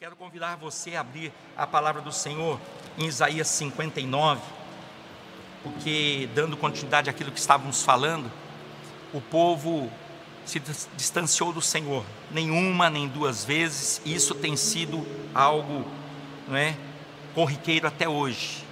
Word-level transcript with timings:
quero 0.00 0.14
convidar 0.14 0.54
você 0.54 0.94
a 0.94 1.00
abrir 1.00 1.32
a 1.56 1.66
palavra 1.66 2.00
do 2.00 2.12
Senhor 2.12 2.60
em 2.96 3.06
Isaías 3.06 3.48
59, 3.48 4.40
porque, 5.60 6.28
dando 6.36 6.56
continuidade 6.56 7.10
àquilo 7.10 7.32
que 7.32 7.40
estávamos 7.40 7.82
falando, 7.82 8.30
o 9.12 9.20
povo 9.20 9.90
se 10.46 10.62
distanciou 10.94 11.52
do 11.52 11.60
Senhor, 11.60 12.04
nenhuma 12.30 12.88
nem 12.88 13.08
duas 13.08 13.44
vezes, 13.44 14.00
e 14.04 14.14
isso 14.14 14.36
tem 14.36 14.56
sido 14.56 15.04
algo 15.34 15.84
não 16.46 16.56
é, 16.56 16.76
corriqueiro 17.34 17.88
até 17.88 18.08
hoje, 18.08 18.64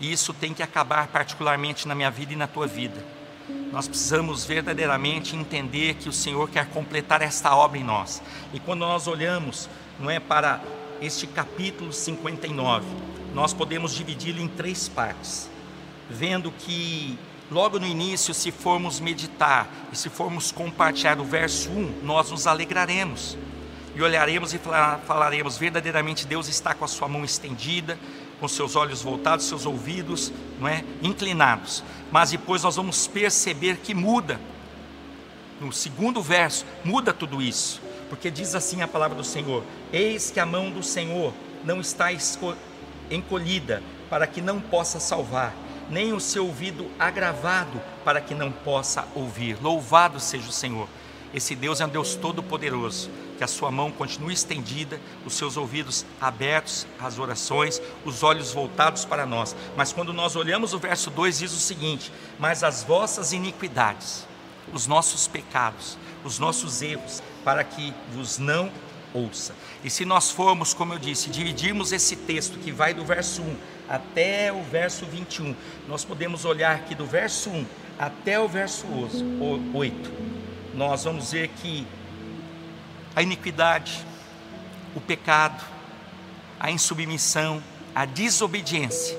e 0.00 0.10
isso 0.10 0.34
tem 0.34 0.52
que 0.52 0.62
acabar, 0.62 1.06
particularmente 1.06 1.86
na 1.86 1.94
minha 1.94 2.10
vida 2.10 2.32
e 2.32 2.36
na 2.36 2.48
tua 2.48 2.66
vida. 2.66 3.00
Nós 3.70 3.86
precisamos 3.86 4.44
verdadeiramente 4.44 5.36
entender 5.36 5.94
que 5.94 6.08
o 6.08 6.12
Senhor 6.12 6.50
quer 6.50 6.66
completar 6.70 7.22
esta 7.22 7.54
obra 7.54 7.78
em 7.78 7.84
nós, 7.84 8.20
e 8.52 8.58
quando 8.58 8.80
nós 8.80 9.06
olhamos 9.06 9.70
não 9.98 10.10
é 10.10 10.18
para 10.18 10.60
este 11.00 11.26
capítulo 11.26 11.92
59. 11.92 12.86
Nós 13.34 13.52
podemos 13.52 13.94
dividi-lo 13.94 14.40
em 14.40 14.48
três 14.48 14.88
partes, 14.88 15.50
vendo 16.08 16.52
que 16.52 17.18
logo 17.50 17.78
no 17.78 17.86
início, 17.86 18.32
se 18.32 18.50
formos 18.50 19.00
meditar 19.00 19.68
e 19.92 19.96
se 19.96 20.08
formos 20.08 20.52
compartilhar 20.52 21.18
o 21.18 21.24
verso 21.24 21.70
1, 21.70 22.00
nós 22.02 22.30
nos 22.30 22.46
alegraremos 22.46 23.36
e 23.94 24.02
olharemos 24.02 24.54
e 24.54 24.60
falaremos: 25.06 25.56
verdadeiramente 25.56 26.26
Deus 26.26 26.48
está 26.48 26.74
com 26.74 26.84
a 26.84 26.88
sua 26.88 27.08
mão 27.08 27.24
estendida, 27.24 27.98
com 28.40 28.48
seus 28.48 28.76
olhos 28.76 29.02
voltados, 29.02 29.46
seus 29.46 29.66
ouvidos, 29.66 30.32
não 30.60 30.68
é, 30.68 30.84
inclinados. 31.02 31.82
Mas 32.10 32.30
depois 32.30 32.62
nós 32.62 32.76
vamos 32.76 33.06
perceber 33.06 33.78
que 33.78 33.94
muda. 33.94 34.40
No 35.60 35.72
segundo 35.72 36.20
verso, 36.20 36.66
muda 36.84 37.12
tudo 37.12 37.40
isso 37.40 37.80
porque 38.14 38.30
diz 38.30 38.54
assim 38.54 38.80
a 38.80 38.86
palavra 38.86 39.16
do 39.16 39.24
Senhor: 39.24 39.64
Eis 39.92 40.30
que 40.30 40.38
a 40.38 40.46
mão 40.46 40.70
do 40.70 40.84
Senhor 40.84 41.34
não 41.64 41.80
está 41.80 42.10
encolhida 43.10 43.82
para 44.08 44.24
que 44.24 44.40
não 44.40 44.60
possa 44.60 45.00
salvar, 45.00 45.52
nem 45.90 46.12
o 46.12 46.20
seu 46.20 46.46
ouvido 46.46 46.88
agravado 46.96 47.82
para 48.04 48.20
que 48.20 48.32
não 48.32 48.52
possa 48.52 49.04
ouvir. 49.16 49.58
Louvado 49.60 50.20
seja 50.20 50.48
o 50.48 50.52
Senhor. 50.52 50.88
Esse 51.34 51.56
Deus 51.56 51.80
é 51.80 51.86
um 51.86 51.88
Deus 51.88 52.14
todo-poderoso, 52.14 53.10
que 53.36 53.42
a 53.42 53.48
sua 53.48 53.72
mão 53.72 53.90
continue 53.90 54.32
estendida, 54.32 55.00
os 55.26 55.34
seus 55.34 55.56
ouvidos 55.56 56.06
abertos 56.20 56.86
às 57.00 57.18
orações, 57.18 57.82
os 58.04 58.22
olhos 58.22 58.52
voltados 58.52 59.04
para 59.04 59.26
nós. 59.26 59.56
Mas 59.76 59.92
quando 59.92 60.12
nós 60.12 60.36
olhamos 60.36 60.72
o 60.72 60.78
verso 60.78 61.10
2, 61.10 61.40
diz 61.40 61.52
o 61.52 61.58
seguinte: 61.58 62.12
Mas 62.38 62.62
as 62.62 62.84
vossas 62.84 63.32
iniquidades, 63.32 64.24
os 64.72 64.86
nossos 64.86 65.26
pecados, 65.26 65.98
os 66.24 66.38
nossos 66.38 66.82
erros, 66.82 67.22
para 67.44 67.62
que 67.62 67.92
vos 68.12 68.38
não 68.38 68.70
ouça. 69.12 69.54
E 69.82 69.90
se 69.90 70.04
nós 70.04 70.30
formos, 70.30 70.74
como 70.74 70.94
eu 70.94 70.98
disse, 70.98 71.30
dividirmos 71.30 71.92
esse 71.92 72.16
texto 72.16 72.58
que 72.58 72.72
vai 72.72 72.92
do 72.92 73.04
verso 73.04 73.42
1 73.42 73.56
até 73.88 74.52
o 74.52 74.62
verso 74.62 75.06
21, 75.06 75.54
nós 75.86 76.04
podemos 76.04 76.44
olhar 76.44 76.80
que 76.80 76.94
do 76.94 77.06
verso 77.06 77.50
1 77.50 77.66
até 77.98 78.40
o 78.40 78.48
verso 78.48 78.86
8, 79.72 80.12
nós 80.74 81.04
vamos 81.04 81.30
ver 81.30 81.48
que 81.48 81.86
a 83.14 83.22
iniquidade, 83.22 84.04
o 84.96 85.00
pecado, 85.00 85.62
a 86.58 86.70
insubmissão, 86.70 87.62
a 87.94 88.04
desobediência 88.04 89.16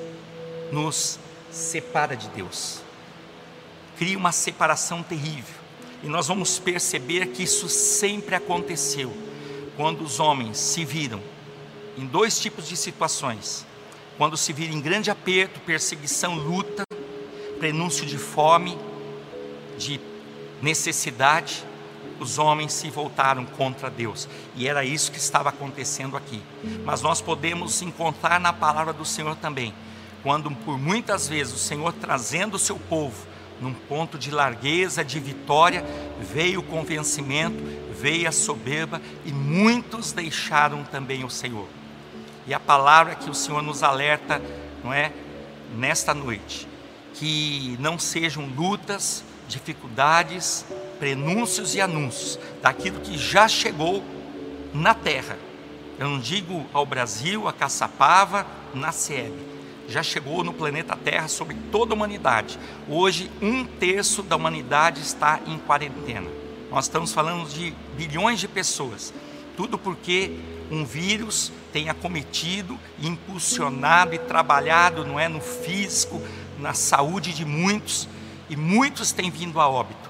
nos 0.71 1.17
separa 1.49 2.17
de 2.17 2.27
Deus. 2.29 2.84
Cria 3.97 4.17
uma 4.17 4.31
separação 4.31 5.01
terrível. 5.01 5.55
E 6.03 6.07
nós 6.07 6.27
vamos 6.27 6.59
perceber 6.59 7.27
que 7.27 7.43
isso 7.43 7.67
sempre 7.69 8.35
aconteceu 8.35 9.15
quando 9.75 10.03
os 10.03 10.19
homens 10.19 10.57
se 10.57 10.85
viram 10.85 11.21
em 11.97 12.05
dois 12.05 12.39
tipos 12.39 12.67
de 12.67 12.75
situações: 12.75 13.65
quando 14.17 14.37
se 14.37 14.53
viram 14.53 14.73
em 14.73 14.81
grande 14.81 15.09
aperto, 15.09 15.59
perseguição, 15.61 16.35
luta, 16.35 16.83
prenúncio 17.57 18.05
de 18.05 18.17
fome, 18.17 18.77
de 19.77 19.99
necessidade, 20.61 21.63
os 22.19 22.37
homens 22.37 22.73
se 22.73 22.89
voltaram 22.89 23.45
contra 23.45 23.89
Deus. 23.89 24.27
E 24.55 24.67
era 24.67 24.85
isso 24.85 25.11
que 25.11 25.17
estava 25.17 25.49
acontecendo 25.49 26.15
aqui. 26.15 26.41
Mas 26.83 27.01
nós 27.01 27.21
podemos 27.21 27.81
encontrar 27.81 28.39
na 28.39 28.53
palavra 28.53 28.93
do 28.93 29.05
Senhor 29.05 29.35
também, 29.35 29.73
quando 30.23 30.51
por 30.51 30.77
muitas 30.77 31.27
vezes 31.27 31.53
o 31.53 31.57
Senhor 31.57 31.93
trazendo 31.93 32.55
o 32.55 32.59
seu 32.59 32.77
povo 32.77 33.34
num 33.59 33.73
ponto 33.73 34.17
de 34.17 34.31
largueza, 34.31 35.03
de 35.03 35.19
vitória, 35.19 35.83
veio 36.19 36.59
o 36.59 36.63
convencimento, 36.63 37.63
veio 37.99 38.27
a 38.27 38.31
soberba 38.31 39.01
e 39.25 39.31
muitos 39.31 40.11
deixaram 40.11 40.83
também 40.83 41.23
o 41.23 41.29
Senhor. 41.29 41.67
E 42.47 42.53
a 42.53 42.59
palavra 42.59 43.15
que 43.15 43.29
o 43.29 43.33
Senhor 43.33 43.61
nos 43.61 43.81
alerta, 43.81 44.41
não 44.83 44.93
é, 44.93 45.11
nesta 45.75 46.13
noite, 46.13 46.67
que 47.13 47.75
não 47.79 47.97
sejam 47.97 48.45
lutas, 48.55 49.23
dificuldades, 49.47 50.65
prenúncios 50.99 51.75
e 51.75 51.81
anúncios 51.81 52.39
daquilo 52.61 52.99
que 52.99 53.17
já 53.17 53.47
chegou 53.47 54.03
na 54.73 54.93
terra. 54.93 55.37
Eu 55.97 56.09
não 56.09 56.19
digo 56.19 56.65
ao 56.73 56.85
Brasil, 56.85 57.47
a 57.47 57.53
Caçapava, 57.53 58.45
na 58.73 58.91
SEB, 58.91 59.33
já 59.87 60.01
chegou 60.01 60.43
no 60.43 60.53
planeta 60.53 60.95
Terra 60.95 61.27
sobre 61.27 61.55
toda 61.71 61.93
a 61.93 61.95
humanidade. 61.95 62.59
Hoje, 62.87 63.29
um 63.41 63.65
terço 63.65 64.23
da 64.23 64.35
humanidade 64.35 65.01
está 65.01 65.39
em 65.45 65.57
quarentena. 65.59 66.29
Nós 66.71 66.85
estamos 66.85 67.13
falando 67.13 67.47
de 67.47 67.73
bilhões 67.95 68.39
de 68.39 68.47
pessoas. 68.47 69.13
Tudo 69.55 69.77
porque 69.77 70.37
um 70.71 70.83
vírus 70.83 71.51
tem 71.71 71.89
acometido, 71.89 72.77
impulsionado 72.99 74.15
e 74.15 74.19
trabalhado, 74.19 75.05
não 75.05 75.19
é, 75.19 75.29
no 75.29 75.39
físico, 75.39 76.21
na 76.59 76.73
saúde 76.73 77.33
de 77.33 77.45
muitos, 77.45 78.07
e 78.49 78.55
muitos 78.55 79.11
têm 79.11 79.29
vindo 79.29 79.59
a 79.59 79.69
óbito. 79.69 80.09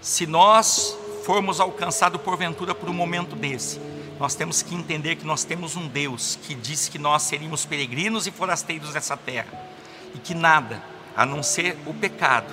Se 0.00 0.26
nós 0.26 0.96
formos 1.24 1.60
alcançados 1.60 2.20
porventura 2.20 2.74
por 2.74 2.88
um 2.88 2.92
momento 2.92 3.34
desse, 3.34 3.80
nós 4.24 4.34
temos 4.34 4.62
que 4.62 4.74
entender 4.74 5.16
que 5.16 5.26
nós 5.26 5.44
temos 5.44 5.76
um 5.76 5.86
Deus 5.86 6.38
que 6.44 6.54
disse 6.54 6.90
que 6.90 6.98
nós 6.98 7.24
seríamos 7.24 7.66
peregrinos 7.66 8.26
e 8.26 8.30
forasteiros 8.30 8.94
nessa 8.94 9.18
terra, 9.18 9.52
e 10.14 10.18
que 10.18 10.34
nada, 10.34 10.82
a 11.14 11.26
não 11.26 11.42
ser 11.42 11.76
o 11.84 11.92
pecado, 11.92 12.50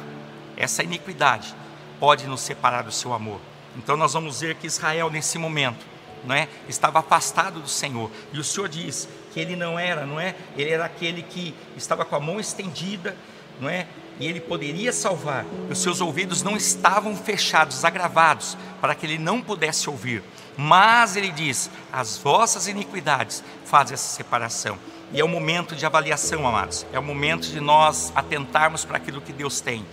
essa 0.58 0.84
iniquidade, 0.84 1.56
pode 1.98 2.28
nos 2.28 2.42
separar 2.42 2.82
do 2.82 2.92
seu 2.92 3.14
amor. 3.14 3.40
Então 3.78 3.96
nós 3.96 4.12
vamos 4.12 4.42
ver 4.42 4.56
que 4.56 4.68
Israel, 4.68 5.10
nesse 5.10 5.38
momento, 5.38 5.86
não 6.26 6.36
é, 6.36 6.50
estava 6.68 7.00
afastado 7.00 7.62
do 7.62 7.70
Senhor, 7.70 8.12
e 8.34 8.40
o 8.40 8.44
Senhor 8.44 8.68
diz 8.68 9.08
que 9.34 9.40
ele 9.40 9.56
não 9.56 9.80
era, 9.80 10.06
não 10.06 10.20
é? 10.20 10.36
Ele 10.58 10.72
era 10.72 10.84
aquele 10.84 11.24
que 11.24 11.56
estava 11.78 12.04
com 12.04 12.18
a 12.18 12.20
mão 12.20 12.38
estendida, 12.38 13.16
não 13.62 13.70
é? 13.70 13.88
E 14.20 14.28
ele 14.28 14.42
poderia 14.42 14.92
salvar. 14.92 15.46
Os 15.70 15.78
seus 15.78 16.02
ouvidos 16.02 16.44
não 16.44 16.58
estavam 16.58 17.16
fechados, 17.16 17.86
agravados, 17.86 18.58
para 18.82 18.94
que 18.94 19.06
ele 19.06 19.18
não 19.18 19.42
pudesse 19.42 19.90
ouvir. 19.90 20.22
Mas 20.62 21.16
ele 21.16 21.32
diz: 21.32 21.72
as 21.92 22.20
vossas 22.20 22.68
iniquidades 22.68 23.44
fazem 23.66 23.96
essa 23.96 24.16
separação. 24.16 24.78
E 25.12 25.20
é 25.20 25.26
o 25.26 25.28
momento 25.28 25.76
de 25.76 25.88
avaliação, 25.88 26.48
amados. 26.48 26.86
É 26.94 27.00
o 27.00 27.04
momento 27.04 27.48
de 27.48 27.60
nós 27.60 28.14
atentarmos 28.16 28.86
para 28.86 28.98
aquilo 28.98 29.22
que 29.22 29.34
Deus 29.34 29.60
tem. 29.60 29.84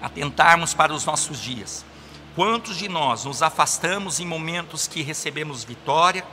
Atentarmos 0.00 0.74
para 0.74 0.92
os 0.92 1.04
nossos 1.04 1.38
dias. 1.38 1.84
Quantos 2.34 2.76
de 2.76 2.88
nós 2.88 3.24
nos 3.24 3.42
afastamos 3.42 4.18
em 4.18 4.26
momentos 4.26 4.88
que 4.88 5.02
recebemos 5.02 5.62
vitória, 5.62 6.26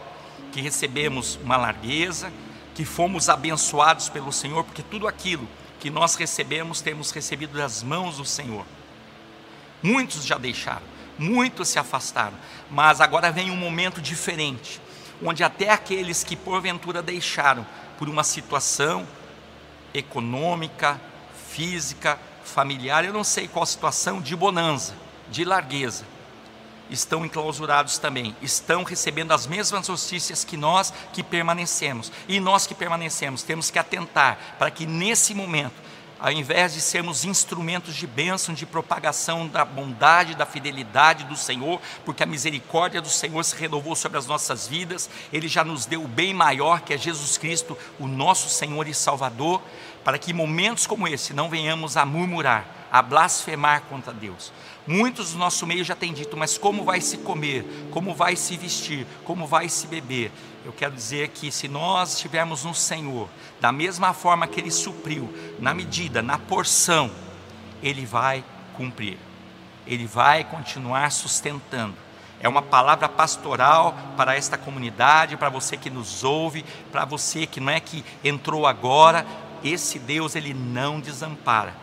que 0.52 0.62
recebemos 0.62 1.38
uma 1.44 1.58
largueza, 1.58 2.34
que 2.74 2.84
fomos 2.84 3.30
abençoados 3.30 4.10
pelo 4.10 4.34
Senhor, 4.34 4.64
porque 4.64 4.81
tudo 4.81 5.08
aquilo 5.08 5.48
que 5.80 5.92
nós 5.92 6.16
recebemos, 6.16 6.81
temos 6.81 7.12
recebido 7.12 7.56
das 7.56 7.84
mãos 7.84 8.18
do 8.18 8.25
Senhor. 8.25 8.66
Muitos 9.84 10.25
já 10.25 10.40
deixaram 10.40 10.93
muitos 11.18 11.69
se 11.69 11.79
afastaram, 11.79 12.34
mas 12.69 13.01
agora 13.01 13.31
vem 13.31 13.51
um 13.51 13.56
momento 13.56 14.01
diferente, 14.01 14.81
onde 15.24 15.44
até 15.44 15.69
aqueles 15.69 16.24
que 16.24 16.36
porventura 16.36 17.01
deixaram 17.01 17.65
por 17.98 18.10
uma 18.10 18.24
situação 18.24 19.07
econômica, 19.94 21.00
física, 21.50 22.19
familiar, 22.44 23.06
eu 23.06 23.13
não 23.13 23.24
sei 23.24 23.48
qual 23.48 23.65
situação, 23.65 24.19
de 24.19 24.36
bonança, 24.36 24.95
de 25.30 25.45
largueza, 25.45 26.06
estão 26.89 27.25
enclausurados 27.25 27.98
também, 27.98 28.36
estão 28.42 28.83
recebendo 28.83 29.31
as 29.31 29.48
mesmas 29.48 29.88
notícias 29.88 30.44
que 30.44 30.57
nós 30.57 30.94
que 31.12 31.24
permanecemos. 31.24 32.12
E 32.27 32.39
nós 32.39 32.68
que 32.68 32.75
permanecemos 32.75 33.44
temos 33.44 33.71
que 33.71 33.80
atentar 33.80 34.56
para 34.60 34.69
que 34.69 34.86
nesse 34.86 35.33
momento 35.33 35.74
ao 36.24 36.31
invés 36.31 36.74
de 36.74 36.80
sermos 36.80 37.25
instrumentos 37.25 37.94
de 37.94 38.08
bênção, 38.08 38.56
de 38.56 38.66
propagação 38.66 39.46
da 39.46 39.66
bondade, 39.66 40.36
da 40.36 40.46
fidelidade 40.46 41.25
do 41.25 41.36
Senhor, 41.36 41.81
porque 42.06 42.24
a 42.24 42.25
misericórdia 42.25 43.02
do 43.02 43.10
Senhor 43.10 43.44
se 43.44 43.58
renovou 43.58 43.94
sobre 43.94 44.18
as 44.18 44.25
nossas 44.25 44.66
vidas, 44.66 45.10
Ele 45.34 45.50
já 45.50 45.66
nos 45.66 45.86
deu 45.86 46.02
o 46.02 46.08
bem 46.08 46.34
maior 46.34 46.80
que 46.80 46.94
é 46.94 46.98
Jesus 46.98 47.38
Cristo, 47.38 47.78
o 48.00 48.08
nosso 48.08 48.48
Senhor 48.48 48.88
e 48.88 48.94
Salvador, 48.94 49.62
para 50.02 50.18
que 50.18 50.31
momentos 50.31 50.88
como 50.88 51.10
esse 51.10 51.34
não 51.34 51.50
venhamos 51.50 51.98
a 51.98 52.06
murmurar, 52.06 52.66
a 52.90 53.02
blasfemar 53.02 53.81
contra 53.90 54.14
Deus. 54.14 54.54
Muitos 54.88 55.34
do 55.34 55.38
nosso 55.38 55.68
meio 55.68 55.84
já 55.84 55.94
têm 55.94 56.14
dito, 56.14 56.38
mas 56.38 56.58
como 56.58 56.86
vai 56.86 57.02
se 57.02 57.18
comer, 57.18 57.66
como 57.92 58.16
vai 58.16 58.38
se 58.38 58.56
vestir, 58.56 59.06
como 59.25 59.46
vai 59.46 59.68
se 59.68 59.88
beber? 59.88 60.31
Eu 60.65 60.71
quero 60.71 60.95
dizer 60.95 61.30
que 61.30 61.51
se 61.51 61.68
nós 61.68 62.13
estivermos 62.13 62.63
no 62.63 62.74
Senhor, 62.74 63.27
da 63.60 63.71
mesma 63.71 64.13
forma 64.13 64.48
que 64.48 64.60
Ele 64.60 64.71
supriu, 64.71 65.33
na 65.60 65.74
medida, 65.74 66.21
na 66.21 66.38
porção, 66.38 67.12
Ele 67.81 68.06
vai 68.06 68.44
cumprir, 68.75 69.18
Ele 69.86 70.06
vai 70.06 70.44
continuar 70.44 71.12
sustentando. 71.12 71.95
É 72.39 72.48
uma 72.48 72.62
palavra 72.62 73.07
pastoral 73.07 73.98
para 74.18 74.36
esta 74.36 74.57
comunidade, 74.57 75.38
para 75.38 75.50
você 75.50 75.77
que 75.77 75.89
nos 75.89 76.24
ouve, 76.25 76.65
para 76.92 77.06
você 77.06 77.45
que 77.45 77.62
não 77.62 77.71
é 77.71 77.80
que 77.80 78.04
entrou 78.24 78.68
agora. 78.68 79.25
Esse 79.63 79.98
Deus, 79.98 80.36
ele 80.36 80.54
não 80.54 81.00
desampara. 81.00 81.74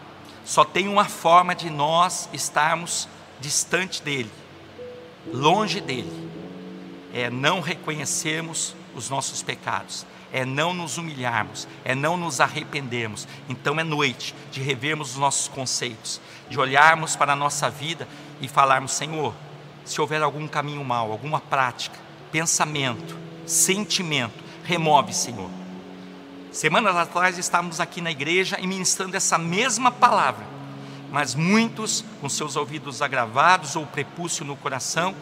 Só 0.44 0.62
tem 0.62 0.86
uma 0.86 1.06
forma 1.06 1.54
de 1.54 1.70
nós 1.70 2.28
estarmos 2.32 3.08
distante 3.40 4.02
dele, 4.02 4.30
longe 5.32 5.80
dele. 5.80 6.29
É 7.12 7.28
não 7.28 7.60
reconhecermos 7.60 8.74
os 8.94 9.10
nossos 9.10 9.42
pecados, 9.42 10.06
é 10.32 10.44
não 10.44 10.72
nos 10.72 10.98
humilharmos, 10.98 11.66
é 11.84 11.94
não 11.94 12.16
nos 12.16 12.40
arrependermos. 12.40 13.26
Então 13.48 13.78
é 13.78 13.84
noite 13.84 14.34
de 14.50 14.60
revermos 14.60 15.12
os 15.12 15.16
nossos 15.16 15.48
conceitos, 15.48 16.20
de 16.48 16.58
olharmos 16.58 17.16
para 17.16 17.32
a 17.32 17.36
nossa 17.36 17.68
vida 17.68 18.06
e 18.40 18.48
falarmos: 18.48 18.92
Senhor, 18.92 19.34
se 19.84 20.00
houver 20.00 20.22
algum 20.22 20.46
caminho 20.46 20.84
mal, 20.84 21.10
alguma 21.10 21.40
prática, 21.40 21.98
pensamento, 22.30 23.16
sentimento, 23.46 24.42
remove, 24.64 25.12
Senhor. 25.12 25.50
Semanas 26.52 26.96
atrás 26.96 27.38
estávamos 27.38 27.80
aqui 27.80 28.00
na 28.00 28.10
igreja 28.10 28.58
e 28.60 28.66
ministrando 28.66 29.16
essa 29.16 29.38
mesma 29.38 29.90
palavra, 29.90 30.44
mas 31.10 31.34
muitos, 31.34 32.04
com 32.20 32.28
seus 32.28 32.56
ouvidos 32.56 33.02
agravados 33.02 33.76
ou 33.76 33.86
prepúcio 33.86 34.44
no 34.44 34.56
coração, 34.56 35.14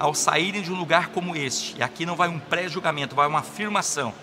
ao 0.00 0.14
saírem 0.14 0.62
de 0.62 0.72
um 0.72 0.76
lugar 0.76 1.08
como 1.08 1.36
este, 1.36 1.76
e 1.76 1.82
aqui 1.82 2.06
não 2.06 2.16
vai 2.16 2.28
um 2.28 2.38
pré-julgamento, 2.38 3.14
vai 3.14 3.28
uma 3.28 3.40
afirmação, 3.40 4.14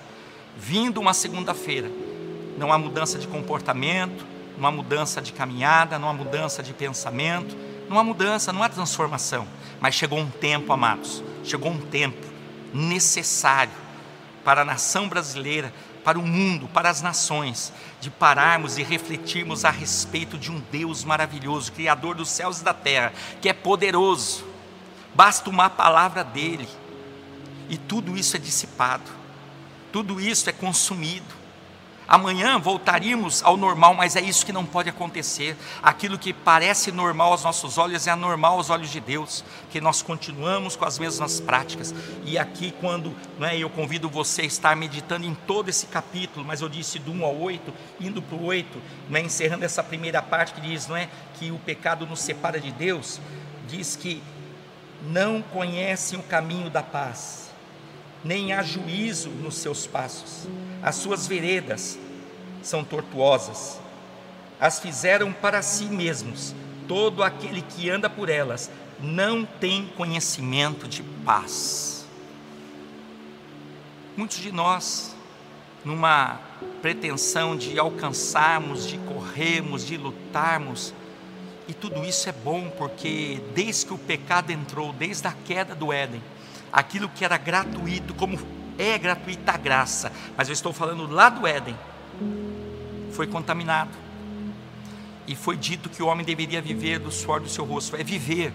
vindo 0.58 1.00
uma 1.00 1.14
segunda-feira, 1.14 1.92
não 2.58 2.74
há 2.74 2.80
mudança 2.80 3.20
de 3.20 3.28
comportamento, 3.28 4.26
não 4.58 4.68
há 4.68 4.72
mudança 4.72 5.22
de 5.22 5.32
caminhada, 5.32 6.00
não 6.00 6.10
há 6.10 6.14
mudança 6.14 6.64
de 6.64 6.74
pensamento, 6.74 7.56
não 7.88 8.00
há 8.00 8.04
mudança, 8.04 8.52
não 8.52 8.64
há 8.64 8.70
transformação. 8.70 9.48
Mas 9.80 9.94
chegou 9.94 10.18
um 10.18 10.30
tempo, 10.30 10.74
amados, 10.74 11.24
chegou 11.44 11.72
um 11.72 11.80
tempo 11.80 12.26
necessário 12.74 13.72
para 14.44 14.62
a 14.62 14.66
nação 14.66 15.08
brasileira, 15.08 15.72
para 16.04 16.18
o 16.18 16.24
mundo, 16.24 16.68
para 16.70 16.90
as 16.90 17.04
nações, 17.04 17.72
de 18.02 18.10
pararmos 18.10 18.80
e 18.80 18.84
refletirmos 18.84 19.64
a 19.64 19.70
respeito 19.70 20.40
de 20.40 20.52
um 20.52 20.60
Deus 20.72 21.04
maravilhoso, 21.04 21.72
Criador 21.72 22.16
dos 22.16 22.30
céus 22.30 22.62
e 22.62 22.64
da 22.64 22.74
terra, 22.74 23.14
que 23.40 23.48
é 23.48 23.54
poderoso. 23.54 24.57
Basta 25.18 25.50
uma 25.50 25.68
palavra 25.68 26.24
dele, 26.24 26.70
e 27.68 27.76
tudo 27.76 28.16
isso 28.16 28.36
é 28.36 28.40
dissipado, 28.40 29.10
tudo 29.92 30.22
isso 30.22 30.48
é 30.48 30.54
consumido. 30.54 31.26
Amanhã 32.08 32.60
voltaríamos 32.60 33.42
ao 33.44 33.58
normal, 33.58 33.96
mas 33.96 34.16
é 34.16 34.22
isso 34.22 34.46
que 34.46 34.54
não 34.54 34.64
pode 34.64 34.92
acontecer. 34.92 35.58
Aquilo 35.82 36.20
que 36.20 36.32
parece 36.32 36.92
normal 36.92 37.32
aos 37.32 37.44
nossos 37.44 37.80
olhos 37.80 38.06
é 38.06 38.12
anormal 38.12 38.58
aos 38.58 38.70
olhos 38.70 38.92
de 38.92 39.00
Deus, 39.00 39.44
que 39.72 39.82
nós 39.82 40.04
continuamos 40.04 40.76
com 40.76 40.86
as 40.86 41.00
mesmas 41.00 41.40
práticas. 41.40 41.96
E 42.24 42.38
aqui, 42.38 42.72
quando 42.80 43.16
é, 43.42 43.58
eu 43.58 43.72
convido 43.72 44.08
você 44.08 44.44
a 44.44 44.46
estar 44.46 44.76
meditando 44.76 45.26
em 45.26 45.34
todo 45.34 45.68
esse 45.68 45.88
capítulo, 45.88 46.46
mas 46.46 46.62
eu 46.62 46.70
disse 46.70 47.00
do 47.00 47.12
1 47.12 47.26
ao 47.26 47.36
8, 47.36 47.74
indo 48.00 48.22
para 48.22 48.38
o 48.38 48.46
8, 48.46 48.80
é, 49.12 49.20
encerrando 49.20 49.66
essa 49.66 49.84
primeira 49.84 50.22
parte 50.22 50.54
que 50.54 50.62
diz 50.62 50.88
não 50.88 50.96
é, 50.96 51.10
que 51.40 51.50
o 51.50 51.58
pecado 51.58 52.06
nos 52.06 52.20
separa 52.20 52.60
de 52.60 52.72
Deus, 52.72 53.20
diz 53.68 53.96
que 53.96 54.22
não 55.04 55.42
conhecem 55.42 56.20
o 56.20 56.24
caminho 56.24 56.70
da 56.70 56.84
paz 56.84 57.48
nem 58.24 58.52
há 58.52 58.62
juízo 58.62 59.30
nos 59.30 59.56
seus 59.56 59.88
passos. 59.88 60.48
As 60.82 60.96
suas 60.96 61.28
veredas 61.28 61.98
são 62.62 62.84
tortuosas. 62.84 63.80
As 64.60 64.80
fizeram 64.80 65.32
para 65.32 65.62
si 65.62 65.86
mesmos. 65.86 66.54
Todo 66.88 67.24
aquele 67.24 67.62
que 67.62 67.90
anda 67.90 68.10
por 68.10 68.30
elas 68.30 68.70
não 69.00 69.46
tem 69.46 69.88
conhecimento 69.96 70.88
de 70.88 71.04
paz. 71.26 72.06
Muitos 74.16 74.40
de 74.40 74.52
nós, 74.52 75.16
numa 75.86 76.40
pretensão 76.82 77.56
de 77.56 77.78
alcançarmos, 77.78 78.88
de 78.88 78.98
corrermos, 78.98 79.86
de 79.86 79.96
lutarmos, 79.96 80.94
e 81.68 81.74
tudo 81.74 82.04
isso 82.06 82.30
é 82.30 82.32
bom 82.32 82.70
porque 82.70 83.42
desde 83.54 83.86
que 83.86 83.94
o 83.94 83.98
pecado 83.98 84.52
entrou, 84.52 84.94
desde 84.94 85.28
a 85.28 85.32
queda 85.32 85.76
do 85.76 85.92
Éden, 85.92 86.22
aquilo 86.72 87.10
que 87.10 87.26
era 87.26 87.38
gratuito, 87.38 88.14
como 88.14 88.40
é 88.78 88.98
gratuita 88.98 89.52
a 89.52 89.58
graça, 89.58 90.12
mas 90.38 90.48
eu 90.48 90.54
estou 90.54 90.72
falando 90.72 91.12
lá 91.12 91.30
do 91.30 91.46
Éden, 91.46 91.76
foi 93.12 93.28
contaminado. 93.28 93.92
E 95.28 95.36
foi 95.36 95.58
dito 95.58 95.90
que 95.90 96.02
o 96.02 96.08
homem 96.08 96.26
deveria 96.26 96.62
viver 96.62 97.00
do 97.00 97.12
suor 97.12 97.42
do 97.42 97.50
seu 97.50 97.66
rosto, 97.66 97.98
é 97.98 98.04
viver. 98.04 98.54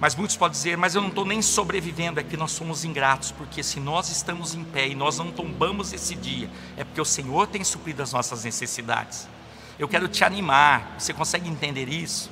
Mas 0.00 0.16
muitos 0.16 0.36
podem 0.36 0.52
dizer, 0.52 0.76
mas 0.76 0.96
eu 0.96 1.00
não 1.00 1.10
estou 1.10 1.24
nem 1.24 1.40
sobrevivendo, 1.40 2.18
é 2.18 2.24
que 2.24 2.36
nós 2.36 2.50
somos 2.50 2.84
ingratos, 2.84 3.30
porque 3.30 3.62
se 3.62 3.78
nós 3.78 4.10
estamos 4.10 4.52
em 4.52 4.64
pé 4.64 4.88
e 4.88 4.96
nós 4.96 5.18
não 5.18 5.30
tombamos 5.30 5.92
esse 5.92 6.16
dia, 6.16 6.50
é 6.76 6.82
porque 6.82 7.00
o 7.00 7.04
Senhor 7.04 7.46
tem 7.46 7.62
suprido 7.62 8.02
as 8.02 8.12
nossas 8.12 8.42
necessidades. 8.42 9.28
Eu 9.78 9.88
quero 9.88 10.08
te 10.08 10.24
animar, 10.24 10.96
você 10.98 11.12
consegue 11.12 11.48
entender 11.48 11.88
isso? 11.88 12.30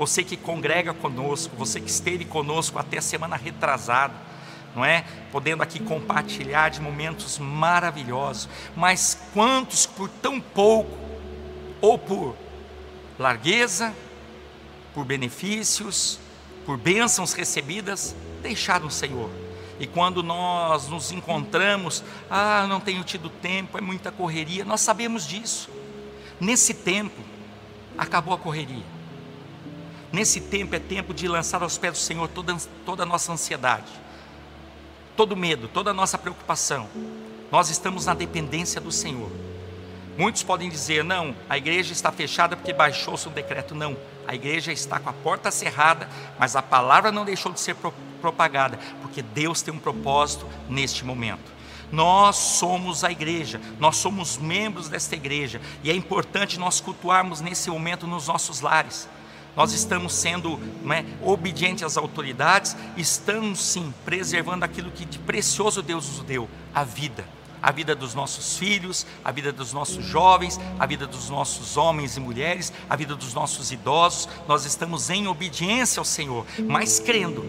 você 0.00 0.24
que 0.24 0.34
congrega 0.34 0.94
conosco, 0.94 1.54
você 1.58 1.78
que 1.78 1.90
esteve 1.90 2.24
conosco 2.24 2.78
até 2.78 2.96
a 2.96 3.02
semana 3.02 3.36
retrasada, 3.36 4.14
não 4.74 4.82
é? 4.82 5.04
Podendo 5.30 5.62
aqui 5.62 5.78
compartilhar 5.78 6.70
de 6.70 6.80
momentos 6.80 7.38
maravilhosos, 7.38 8.48
mas 8.74 9.20
quantos 9.34 9.84
por 9.84 10.08
tão 10.08 10.40
pouco, 10.40 10.96
ou 11.82 11.98
por 11.98 12.34
largueza, 13.18 13.94
por 14.94 15.04
benefícios, 15.04 16.18
por 16.64 16.78
bênçãos 16.78 17.34
recebidas, 17.34 18.16
deixaram 18.40 18.86
o 18.86 18.90
Senhor. 18.90 19.28
E 19.78 19.86
quando 19.86 20.22
nós 20.22 20.88
nos 20.88 21.12
encontramos, 21.12 22.02
ah, 22.30 22.64
não 22.66 22.80
tenho 22.80 23.04
tido 23.04 23.28
tempo, 23.28 23.76
é 23.76 23.82
muita 23.82 24.10
correria, 24.10 24.64
nós 24.64 24.80
sabemos 24.80 25.26
disso. 25.26 25.68
Nesse 26.40 26.72
tempo, 26.72 27.20
acabou 27.98 28.32
a 28.34 28.38
correria 28.38 29.00
Nesse 30.12 30.40
tempo 30.40 30.74
é 30.74 30.80
tempo 30.80 31.14
de 31.14 31.28
lançar 31.28 31.62
aos 31.62 31.78
pés 31.78 31.92
do 31.92 31.98
Senhor 31.98 32.28
toda, 32.28 32.56
toda 32.84 33.04
a 33.04 33.06
nossa 33.06 33.32
ansiedade, 33.32 33.90
todo 35.16 35.36
medo, 35.36 35.68
toda 35.68 35.90
a 35.92 35.94
nossa 35.94 36.18
preocupação. 36.18 36.88
Nós 37.50 37.70
estamos 37.70 38.06
na 38.06 38.14
dependência 38.14 38.80
do 38.80 38.90
Senhor. 38.90 39.30
Muitos 40.18 40.42
podem 40.42 40.68
dizer: 40.68 41.04
não, 41.04 41.34
a 41.48 41.56
igreja 41.56 41.92
está 41.92 42.10
fechada 42.10 42.56
porque 42.56 42.72
baixou-se 42.72 43.28
um 43.28 43.32
decreto. 43.32 43.72
Não, 43.72 43.96
a 44.26 44.34
igreja 44.34 44.72
está 44.72 44.98
com 44.98 45.10
a 45.10 45.12
porta 45.12 45.48
cerrada, 45.52 46.08
mas 46.38 46.56
a 46.56 46.62
palavra 46.62 47.12
não 47.12 47.24
deixou 47.24 47.52
de 47.52 47.60
ser 47.60 47.76
propagada, 48.20 48.80
porque 49.00 49.22
Deus 49.22 49.62
tem 49.62 49.72
um 49.72 49.78
propósito 49.78 50.44
neste 50.68 51.04
momento. 51.04 51.59
Nós 51.92 52.36
somos 52.36 53.02
a 53.04 53.10
igreja, 53.10 53.60
nós 53.78 53.96
somos 53.96 54.38
membros 54.38 54.88
desta 54.88 55.14
igreja, 55.14 55.60
e 55.82 55.90
é 55.90 55.94
importante 55.94 56.58
nós 56.58 56.80
cultuarmos 56.80 57.40
nesse 57.40 57.70
momento 57.70 58.06
nos 58.06 58.28
nossos 58.28 58.60
lares 58.60 59.08
nós 59.56 59.72
estamos 59.72 60.14
sendo 60.14 60.58
é, 60.90 61.04
obedientes 61.22 61.82
às 61.82 61.96
autoridades, 61.96 62.76
estamos 62.96 63.60
sim 63.60 63.92
preservando 64.04 64.64
aquilo 64.64 64.90
que 64.90 65.04
de 65.04 65.18
precioso 65.18 65.82
Deus 65.82 66.06
nos 66.06 66.24
deu, 66.24 66.48
a 66.74 66.84
vida. 66.84 67.24
A 67.62 67.70
vida 67.70 67.94
dos 67.94 68.14
nossos 68.14 68.56
filhos, 68.56 69.06
a 69.22 69.30
vida 69.30 69.52
dos 69.52 69.74
nossos 69.74 70.02
jovens, 70.02 70.58
a 70.78 70.86
vida 70.86 71.06
dos 71.06 71.28
nossos 71.28 71.76
homens 71.76 72.16
e 72.16 72.20
mulheres, 72.20 72.72
a 72.88 72.96
vida 72.96 73.14
dos 73.14 73.34
nossos 73.34 73.70
idosos. 73.70 74.30
Nós 74.48 74.64
estamos 74.64 75.10
em 75.10 75.28
obediência 75.28 76.00
ao 76.00 76.04
Senhor, 76.06 76.46
mas 76.66 76.98
crendo 76.98 77.44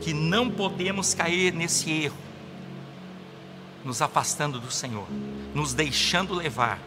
que 0.00 0.14
não 0.14 0.50
podemos 0.50 1.12
cair 1.12 1.52
nesse 1.52 1.90
erro, 1.90 2.16
nos 3.86 4.02
afastando 4.02 4.58
do 4.58 4.70
Senhor, 4.70 5.06
nos 5.54 5.72
deixando 5.72 6.34
levar 6.34 6.78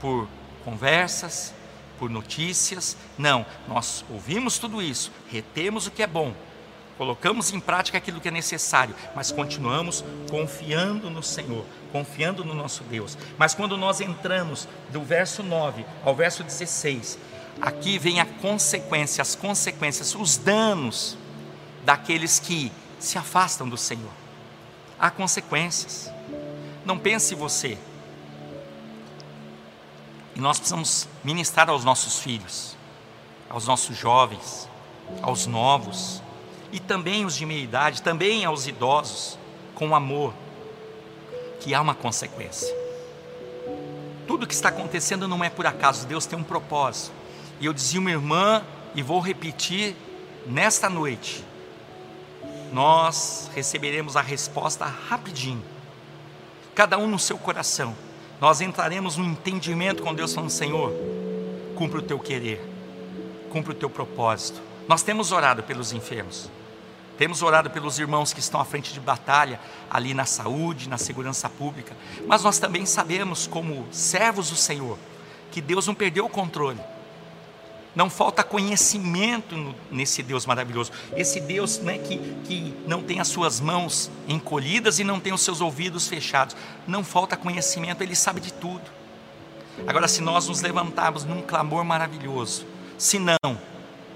por 0.00 0.26
conversas, 0.64 1.52
por 1.98 2.08
notícias. 2.08 2.96
Não, 3.18 3.44
nós 3.68 4.04
ouvimos 4.10 4.58
tudo 4.58 4.80
isso, 4.80 5.12
retemos 5.30 5.86
o 5.86 5.90
que 5.90 6.02
é 6.02 6.06
bom, 6.06 6.34
colocamos 6.96 7.52
em 7.52 7.60
prática 7.60 7.98
aquilo 7.98 8.20
que 8.20 8.28
é 8.28 8.32
necessário, 8.32 8.94
mas 9.14 9.30
continuamos 9.30 10.02
confiando 10.30 11.10
no 11.10 11.22
Senhor, 11.22 11.64
confiando 11.92 12.44
no 12.44 12.54
nosso 12.54 12.82
Deus. 12.84 13.16
Mas 13.36 13.54
quando 13.54 13.76
nós 13.76 14.00
entramos 14.00 14.66
do 14.90 15.02
verso 15.02 15.42
9 15.42 15.84
ao 16.02 16.14
verso 16.14 16.42
16, 16.42 17.18
aqui 17.60 17.98
vem 17.98 18.20
a 18.20 18.26
consequência, 18.26 19.20
as 19.20 19.34
consequências, 19.34 20.14
os 20.14 20.38
danos 20.38 21.18
daqueles 21.84 22.38
que 22.38 22.72
se 22.98 23.18
afastam 23.18 23.68
do 23.68 23.76
Senhor. 23.76 24.22
Há 24.98 25.10
consequências. 25.10 26.08
Não 26.84 26.98
pense 26.98 27.34
você 27.34 27.78
E 30.34 30.40
nós 30.40 30.58
precisamos 30.58 31.08
ministrar 31.22 31.68
aos 31.70 31.84
nossos 31.84 32.18
filhos, 32.18 32.76
aos 33.48 33.66
nossos 33.66 33.96
jovens, 33.96 34.68
aos 35.20 35.46
novos 35.46 36.22
e 36.72 36.80
também 36.80 37.26
os 37.26 37.36
de 37.36 37.44
meia 37.44 37.62
idade, 37.62 38.02
também 38.02 38.44
aos 38.44 38.66
idosos, 38.66 39.38
com 39.74 39.94
amor, 39.94 40.32
que 41.60 41.74
há 41.74 41.80
uma 41.80 41.94
consequência. 41.94 42.74
Tudo 44.26 44.46
que 44.46 44.54
está 44.54 44.70
acontecendo 44.70 45.28
não 45.28 45.44
é 45.44 45.50
por 45.50 45.66
acaso, 45.66 46.06
Deus 46.06 46.24
tem 46.24 46.38
um 46.38 46.42
propósito. 46.42 47.12
E 47.60 47.66
eu 47.66 47.74
dizia 47.74 48.00
uma 48.00 48.10
irmã, 48.10 48.64
e 48.94 49.02
vou 49.02 49.20
repetir 49.20 49.94
nesta 50.46 50.88
noite: 50.88 51.44
nós 52.72 53.50
receberemos 53.54 54.16
a 54.16 54.22
resposta 54.22 54.86
rapidinho, 54.86 55.62
cada 56.74 56.98
um 56.98 57.06
no 57.06 57.18
seu 57.18 57.38
coração. 57.38 57.94
Nós 58.40 58.60
entraremos 58.60 59.16
no 59.16 59.24
entendimento 59.24 60.02
com 60.02 60.14
Deus, 60.14 60.34
falando: 60.34 60.50
Senhor, 60.50 60.92
cumpre 61.76 61.98
o 61.98 62.02
teu 62.02 62.18
querer, 62.18 62.60
cumpre 63.50 63.72
o 63.72 63.76
teu 63.76 63.88
propósito. 63.88 64.60
Nós 64.88 65.02
temos 65.02 65.30
orado 65.30 65.62
pelos 65.62 65.92
enfermos, 65.92 66.50
temos 67.16 67.42
orado 67.42 67.70
pelos 67.70 67.98
irmãos 67.98 68.32
que 68.32 68.40
estão 68.40 68.60
à 68.60 68.64
frente 68.64 68.92
de 68.92 69.00
batalha, 69.00 69.60
ali 69.90 70.12
na 70.12 70.24
saúde, 70.24 70.88
na 70.88 70.98
segurança 70.98 71.48
pública, 71.48 71.96
mas 72.26 72.42
nós 72.42 72.58
também 72.58 72.84
sabemos, 72.84 73.46
como 73.46 73.86
servos 73.92 74.50
do 74.50 74.56
Senhor, 74.56 74.98
que 75.50 75.60
Deus 75.60 75.86
não 75.86 75.94
perdeu 75.94 76.24
o 76.24 76.30
controle. 76.30 76.80
Não 77.94 78.08
falta 78.08 78.42
conhecimento 78.42 79.74
nesse 79.90 80.22
Deus 80.22 80.46
maravilhoso. 80.46 80.90
Esse 81.14 81.40
Deus 81.40 81.78
né, 81.78 81.98
que, 81.98 82.16
que 82.44 82.74
não 82.86 83.02
tem 83.02 83.20
as 83.20 83.28
suas 83.28 83.60
mãos 83.60 84.10
encolhidas 84.26 84.98
e 84.98 85.04
não 85.04 85.20
tem 85.20 85.32
os 85.32 85.42
seus 85.42 85.60
ouvidos 85.60 86.08
fechados. 86.08 86.56
Não 86.86 87.04
falta 87.04 87.36
conhecimento, 87.36 88.02
Ele 88.02 88.16
sabe 88.16 88.40
de 88.40 88.52
tudo. 88.52 88.82
Agora, 89.86 90.08
se 90.08 90.22
nós 90.22 90.48
nos 90.48 90.62
levantarmos 90.62 91.24
num 91.24 91.42
clamor 91.42 91.84
maravilhoso, 91.84 92.66
se 92.96 93.18
não, 93.18 93.58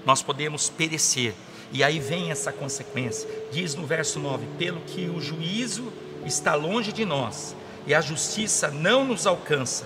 nós 0.05 0.21
podemos 0.21 0.69
perecer 0.69 1.35
e 1.71 1.83
aí 1.83 1.99
vem 1.99 2.31
essa 2.31 2.51
consequência. 2.51 3.29
Diz 3.51 3.75
no 3.75 3.85
verso 3.85 4.19
9: 4.19 4.45
Pelo 4.57 4.81
que 4.81 5.09
o 5.09 5.19
juízo 5.19 5.91
está 6.25 6.55
longe 6.55 6.91
de 6.91 7.05
nós 7.05 7.55
e 7.85 7.93
a 7.93 8.01
justiça 8.01 8.69
não 8.69 9.05
nos 9.05 9.27
alcança, 9.27 9.85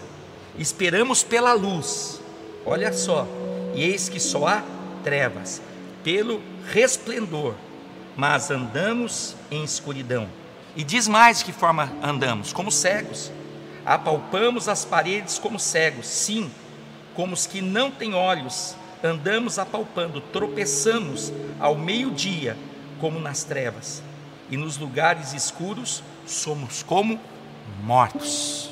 esperamos 0.57 1.23
pela 1.23 1.53
luz. 1.53 2.21
Olha 2.65 2.93
só, 2.93 3.27
e 3.73 3.83
eis 3.83 4.09
que 4.09 4.19
só 4.19 4.47
há 4.47 4.63
trevas, 5.03 5.61
pelo 6.03 6.41
resplendor, 6.71 7.55
mas 8.15 8.51
andamos 8.51 9.35
em 9.49 9.63
escuridão. 9.63 10.27
E 10.75 10.83
diz 10.83 11.07
mais 11.07 11.39
de 11.39 11.45
que 11.45 11.51
forma 11.51 11.91
andamos: 12.01 12.53
como 12.53 12.71
cegos. 12.71 13.31
Apalpamos 13.83 14.67
as 14.67 14.85
paredes 14.85 15.39
como 15.39 15.59
cegos, 15.59 16.05
sim, 16.05 16.51
como 17.15 17.33
os 17.33 17.47
que 17.47 17.61
não 17.61 17.89
têm 17.89 18.13
olhos 18.13 18.75
andamos 19.03 19.57
apalpando, 19.57 20.21
tropeçamos 20.21 21.33
ao 21.59 21.75
meio-dia, 21.75 22.57
como 22.99 23.19
nas 23.19 23.43
trevas, 23.43 24.03
e 24.49 24.57
nos 24.57 24.77
lugares 24.77 25.33
escuros 25.33 26.03
somos 26.25 26.83
como 26.83 27.19
mortos. 27.83 28.71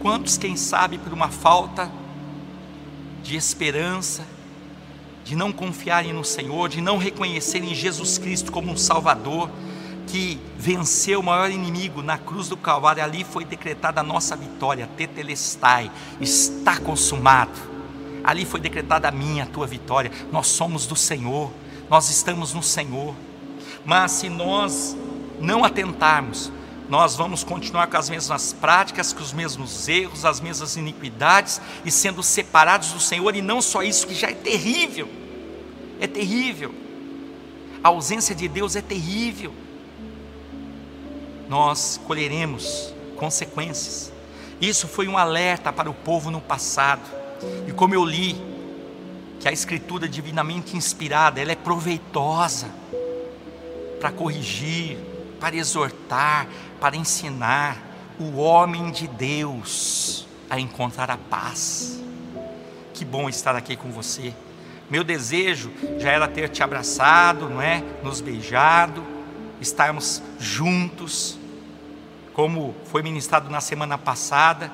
Quantos, 0.00 0.36
quem 0.36 0.56
sabe, 0.56 0.98
por 0.98 1.12
uma 1.12 1.28
falta 1.28 1.90
de 3.22 3.36
esperança, 3.36 4.24
de 5.24 5.36
não 5.36 5.52
confiarem 5.52 6.12
no 6.12 6.24
Senhor, 6.24 6.68
de 6.68 6.80
não 6.80 6.98
reconhecerem 6.98 7.74
Jesus 7.74 8.18
Cristo 8.18 8.50
como 8.50 8.72
um 8.72 8.76
Salvador, 8.76 9.48
que 10.06 10.38
venceu 10.58 11.20
o 11.20 11.22
maior 11.22 11.50
inimigo 11.50 12.02
na 12.02 12.18
cruz 12.18 12.48
do 12.48 12.56
Calvário, 12.56 13.02
ali 13.02 13.24
foi 13.24 13.44
decretada 13.44 14.00
a 14.00 14.04
nossa 14.04 14.36
vitória, 14.36 14.88
tetelestai, 14.96 15.90
está 16.20 16.76
consumado 16.78 17.72
ali 18.24 18.44
foi 18.44 18.60
decretada 18.60 19.08
a 19.08 19.10
minha, 19.10 19.44
a 19.44 19.46
tua 19.46 19.66
vitória. 19.66 20.10
Nós 20.30 20.46
somos 20.48 20.86
do 20.86 20.96
Senhor, 20.96 21.50
nós 21.88 22.10
estamos 22.10 22.54
no 22.54 22.62
Senhor. 22.62 23.14
Mas 23.84 24.12
se 24.12 24.28
nós 24.28 24.96
não 25.40 25.64
atentarmos, 25.64 26.52
nós 26.88 27.16
vamos 27.16 27.42
continuar 27.42 27.86
com 27.86 27.96
as 27.96 28.10
mesmas 28.10 28.52
práticas, 28.52 29.12
com 29.12 29.22
os 29.22 29.32
mesmos 29.32 29.88
erros, 29.88 30.24
as 30.24 30.40
mesmas 30.40 30.76
iniquidades 30.76 31.60
e 31.84 31.90
sendo 31.90 32.22
separados 32.22 32.92
do 32.92 33.00
Senhor, 33.00 33.34
e 33.34 33.40
não 33.40 33.62
só 33.62 33.82
isso, 33.82 34.06
que 34.06 34.14
já 34.14 34.30
é 34.30 34.34
terrível, 34.34 35.08
é 36.00 36.06
terrível. 36.06 36.74
A 37.82 37.88
ausência 37.88 38.34
de 38.34 38.46
Deus 38.46 38.76
é 38.76 38.82
terrível. 38.82 39.52
Nós 41.48 42.00
colheremos 42.06 42.92
consequências. 43.16 44.12
Isso 44.60 44.86
foi 44.86 45.08
um 45.08 45.18
alerta 45.18 45.72
para 45.72 45.90
o 45.90 45.94
povo 45.94 46.30
no 46.30 46.40
passado. 46.40 47.02
E 47.66 47.72
como 47.72 47.94
eu 47.94 48.04
li, 48.04 48.36
que 49.40 49.48
a 49.48 49.52
escritura 49.52 50.08
divinamente 50.08 50.76
inspirada, 50.76 51.40
ela 51.40 51.50
é 51.50 51.56
proveitosa 51.56 52.68
para 53.98 54.12
corrigir, 54.12 54.98
para 55.42 55.56
exortar, 55.56 56.46
para 56.80 56.96
ensinar 56.96 57.76
o 58.16 58.36
homem 58.36 58.92
de 58.92 59.08
Deus 59.08 60.24
a 60.48 60.60
encontrar 60.60 61.10
a 61.10 61.16
paz. 61.16 62.00
Que 62.94 63.04
bom 63.04 63.28
estar 63.28 63.56
aqui 63.56 63.74
com 63.74 63.90
você. 63.90 64.32
Meu 64.88 65.02
desejo 65.02 65.72
já 65.98 66.12
era 66.12 66.28
ter 66.28 66.48
te 66.48 66.62
abraçado, 66.62 67.48
não 67.48 67.60
é? 67.60 67.82
Nos 68.04 68.20
beijado, 68.20 69.04
estarmos 69.60 70.22
juntos, 70.38 71.36
como 72.32 72.72
foi 72.84 73.02
ministrado 73.02 73.50
na 73.50 73.60
semana 73.60 73.98
passada 73.98 74.70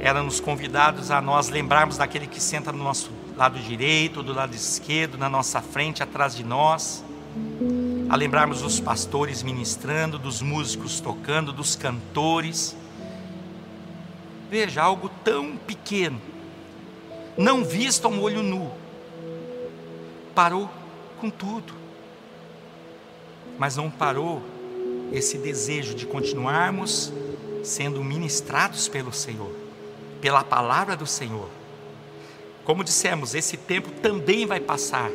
éramos 0.00 0.40
convidados 0.40 1.10
a 1.10 1.20
nós 1.20 1.48
lembrarmos 1.48 1.96
daquele 1.96 2.26
que 2.26 2.40
senta 2.40 2.72
no 2.72 2.82
nosso 2.82 3.10
lado 3.36 3.58
direito, 3.60 4.22
do 4.24 4.32
lado 4.32 4.54
esquerdo, 4.54 5.16
na 5.16 5.28
nossa 5.28 5.62
frente, 5.62 6.02
atrás 6.02 6.34
de 6.34 6.44
nós, 6.44 7.04
a 8.08 8.16
lembrarmos 8.16 8.62
dos 8.62 8.80
pastores 8.80 9.42
ministrando, 9.42 10.18
dos 10.18 10.42
músicos 10.42 11.00
tocando, 11.00 11.52
dos 11.52 11.76
cantores. 11.76 12.76
Veja, 14.50 14.82
algo 14.82 15.08
tão 15.24 15.56
pequeno, 15.56 16.20
não 17.36 17.64
visto 17.64 18.06
a 18.06 18.08
um 18.08 18.20
olho 18.20 18.42
nu, 18.42 18.70
parou 20.34 20.70
com 21.20 21.30
tudo, 21.30 21.72
mas 23.58 23.76
não 23.76 23.90
parou 23.90 24.42
esse 25.12 25.38
desejo 25.38 25.94
de 25.94 26.06
continuarmos 26.06 27.12
sendo 27.62 28.04
ministrados 28.04 28.88
pelo 28.88 29.12
Senhor 29.12 29.64
pela 30.24 30.42
palavra 30.42 30.96
do 30.96 31.06
Senhor. 31.06 31.50
Como 32.64 32.82
dissemos, 32.82 33.34
esse 33.34 33.58
tempo 33.58 33.90
também 33.90 34.46
vai 34.46 34.58
passar, 34.58 35.10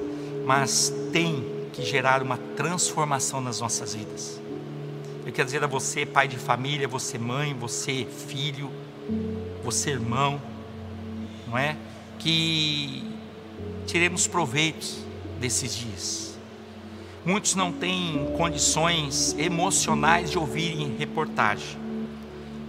mas 0.45 0.93
tem 1.11 1.58
que 1.73 1.83
gerar 1.83 2.21
uma 2.21 2.37
transformação 2.55 3.41
nas 3.41 3.59
nossas 3.59 3.93
vidas. 3.93 4.39
Eu 5.25 5.31
quero 5.31 5.45
dizer 5.45 5.63
a 5.63 5.67
você, 5.67 6.05
pai 6.05 6.27
de 6.27 6.37
família, 6.37 6.87
você 6.87 7.17
mãe, 7.17 7.53
você 7.53 8.07
filho, 8.27 8.71
você 9.63 9.91
irmão, 9.91 10.41
não 11.47 11.57
é? 11.57 11.75
Que 12.17 13.03
tiremos 13.85 14.27
proveitos 14.27 14.99
desses 15.39 15.75
dias. 15.75 16.37
Muitos 17.25 17.53
não 17.53 17.71
têm 17.71 18.33
condições 18.37 19.35
emocionais 19.37 20.31
de 20.31 20.39
ouvirem 20.39 20.95
reportagem. 20.97 21.77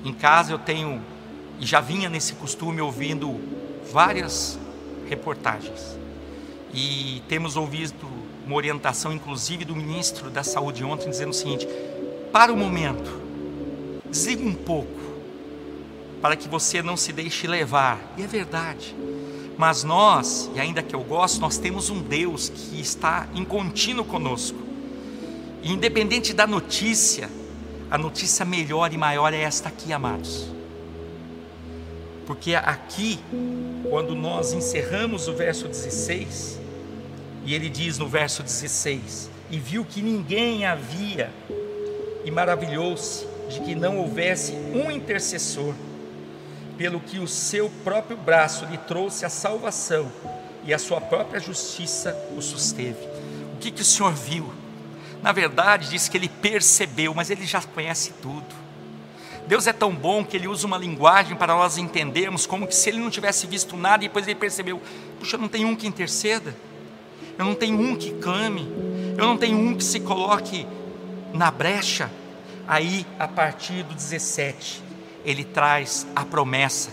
Em 0.05 0.13
casa 0.13 0.53
eu 0.53 0.59
tenho 0.59 1.03
e 1.59 1.67
já 1.67 1.81
vinha 1.81 2.09
nesse 2.09 2.35
costume 2.35 2.81
ouvindo 2.81 3.39
várias 3.93 4.59
reportagens. 5.09 5.97
E 6.73 7.23
temos 7.29 7.57
ouvido 7.57 8.07
uma 8.51 8.57
orientação, 8.57 9.13
inclusive, 9.13 9.65
do 9.65 9.77
ministro 9.77 10.29
da 10.29 10.43
Saúde 10.43 10.83
ontem, 10.83 11.09
dizendo 11.09 11.31
o 11.31 11.35
seguinte: 11.35 11.69
para 12.33 12.53
o 12.53 12.57
momento, 12.57 13.11
desliga 14.11 14.45
um 14.45 14.55
pouco, 14.55 15.01
para 16.21 16.35
que 16.35 16.49
você 16.49 16.83
não 16.83 16.97
se 16.97 17.13
deixe 17.13 17.47
levar. 17.47 18.13
E 18.19 18.23
é 18.23 18.27
verdade. 18.27 18.95
Mas 19.57 19.85
nós, 19.85 20.51
e 20.55 20.61
ainda 20.61 20.83
que 20.83 20.95
eu 20.95 21.03
gosto, 21.03 21.41
nós 21.41 21.59
temos 21.59 21.91
um 21.91 22.01
Deus 22.03 22.49
que 22.49 22.81
está 22.81 23.29
em 23.35 23.45
contínuo 23.45 24.05
conosco. 24.05 24.59
E 25.63 25.71
independente 25.71 26.33
da 26.33 26.47
notícia, 26.47 27.31
a 27.91 27.99
notícia 27.99 28.45
melhor 28.45 28.93
e 28.93 28.97
maior 28.97 29.33
é 29.33 29.41
esta 29.43 29.69
aqui, 29.69 29.93
amados 29.93 30.51
porque 32.31 32.55
aqui, 32.55 33.19
quando 33.91 34.15
nós 34.15 34.53
encerramos 34.53 35.27
o 35.27 35.35
verso 35.35 35.67
16, 35.67 36.60
e 37.45 37.55
ele 37.55 37.69
diz 37.69 37.99
no 37.99 38.09
verso 38.09 38.43
16: 38.43 39.31
E 39.51 39.59
viu 39.59 39.85
que 39.85 40.03
ninguém 40.03 40.65
havia, 40.65 41.31
e 42.25 42.31
maravilhou-se 42.31 43.27
de 43.49 43.61
que 43.61 43.75
não 43.75 43.99
houvesse 43.99 44.53
um 44.53 44.91
intercessor, 44.91 45.75
pelo 46.77 47.01
que 47.01 47.19
o 47.19 47.27
seu 47.27 47.71
próprio 47.85 48.17
braço 48.17 48.65
lhe 48.67 48.79
trouxe 48.79 49.25
a 49.25 49.31
salvação, 49.31 50.11
e 50.65 50.73
a 50.73 50.79
sua 50.79 51.01
própria 51.01 51.41
justiça 51.41 52.17
o 52.37 52.43
susteve. 52.43 53.09
O 53.55 53.59
que, 53.59 53.71
que 53.71 53.83
o 53.83 53.85
Senhor 53.85 54.13
viu? 54.13 54.53
Na 55.23 55.33
verdade, 55.33 55.91
diz 55.91 56.09
que 56.09 56.17
ele 56.17 56.29
percebeu, 56.29 57.15
mas 57.15 57.31
ele 57.31 57.47
já 57.47 57.61
conhece 57.61 58.13
tudo. 58.23 58.61
Deus 59.47 59.67
é 59.67 59.73
tão 59.73 59.93
bom 59.93 60.25
que 60.25 60.37
Ele 60.37 60.47
usa 60.47 60.65
uma 60.65 60.79
linguagem 60.79 61.37
para 61.37 61.55
nós 61.55 61.77
entendermos, 61.77 62.47
como 62.47 62.69
que 62.69 62.75
se 62.75 62.89
Ele 62.89 62.99
não 62.99 63.11
tivesse 63.11 63.49
visto 63.49 63.77
nada 63.77 64.05
e 64.05 64.07
depois 64.07 64.25
Ele 64.29 64.39
percebeu: 64.39 64.81
puxa, 65.19 65.37
não 65.37 65.49
tem 65.49 65.65
um 65.65 65.75
que 65.75 65.89
interceda, 65.89 66.55
eu 67.39 67.45
não 67.45 67.55
tenho 67.55 67.79
um 67.81 67.97
que 67.97 68.13
clame, 68.13 68.67
eu 69.17 69.25
não 69.25 69.37
tenho 69.37 69.59
um 69.59 69.75
que 69.75 69.85
se 69.85 70.01
coloque 70.01 70.67
na 71.33 71.51
brecha. 71.51 72.11
Aí, 72.67 73.07
a 73.19 73.27
partir 73.27 73.83
do 73.83 73.95
17, 73.95 74.83
Ele 75.25 75.45
traz 75.45 76.07
a 76.15 76.25
promessa 76.25 76.91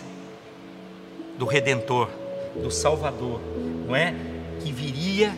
do 1.38 1.46
Redentor, 1.46 2.10
do 2.56 2.72
Salvador, 2.72 3.40
não 3.86 3.96
é? 3.96 4.16
Que 4.62 4.72
viria 4.72 5.36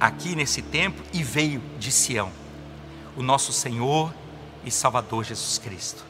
aqui 0.00 0.34
nesse 0.34 0.60
tempo 0.62 1.00
e 1.12 1.22
veio 1.22 1.62
de 1.78 1.90
Sião, 1.92 2.30
o 3.16 3.22
nosso 3.22 3.52
Senhor 3.52 4.12
e 4.64 4.70
Salvador 4.70 5.24
Jesus 5.24 5.58
Cristo. 5.58 6.04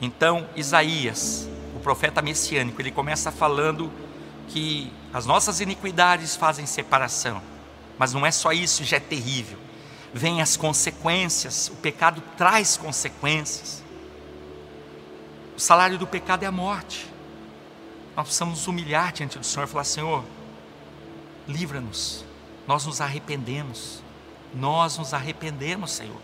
Então, 0.00 0.46
Isaías, 0.54 1.48
o 1.74 1.80
profeta 1.80 2.22
messiânico, 2.22 2.80
ele 2.80 2.90
começa 2.90 3.30
falando 3.30 3.90
que 4.50 4.92
as 5.12 5.26
nossas 5.26 5.60
iniquidades 5.60 6.36
fazem 6.36 6.66
separação, 6.66 7.40
mas 7.98 8.12
não 8.12 8.26
é 8.26 8.30
só 8.30 8.52
isso, 8.52 8.84
já 8.84 8.96
é 8.96 9.00
terrível. 9.00 9.58
Vêm 10.12 10.42
as 10.42 10.56
consequências, 10.56 11.68
o 11.68 11.76
pecado 11.76 12.22
traz 12.36 12.76
consequências. 12.76 13.82
O 15.56 15.60
salário 15.60 15.98
do 15.98 16.06
pecado 16.06 16.42
é 16.42 16.46
a 16.46 16.52
morte. 16.52 17.06
Nós 18.16 18.26
precisamos 18.26 18.58
nos 18.58 18.66
humilhar 18.66 19.12
diante 19.12 19.38
do 19.38 19.44
Senhor 19.44 19.64
e 19.64 19.68
falar: 19.68 19.84
Senhor, 19.84 20.24
livra-nos. 21.46 22.24
Nós 22.66 22.86
nos 22.86 23.00
arrependemos. 23.00 24.02
Nós 24.54 24.98
nos 24.98 25.14
arrependemos, 25.14 25.92
Senhor. 25.92 26.20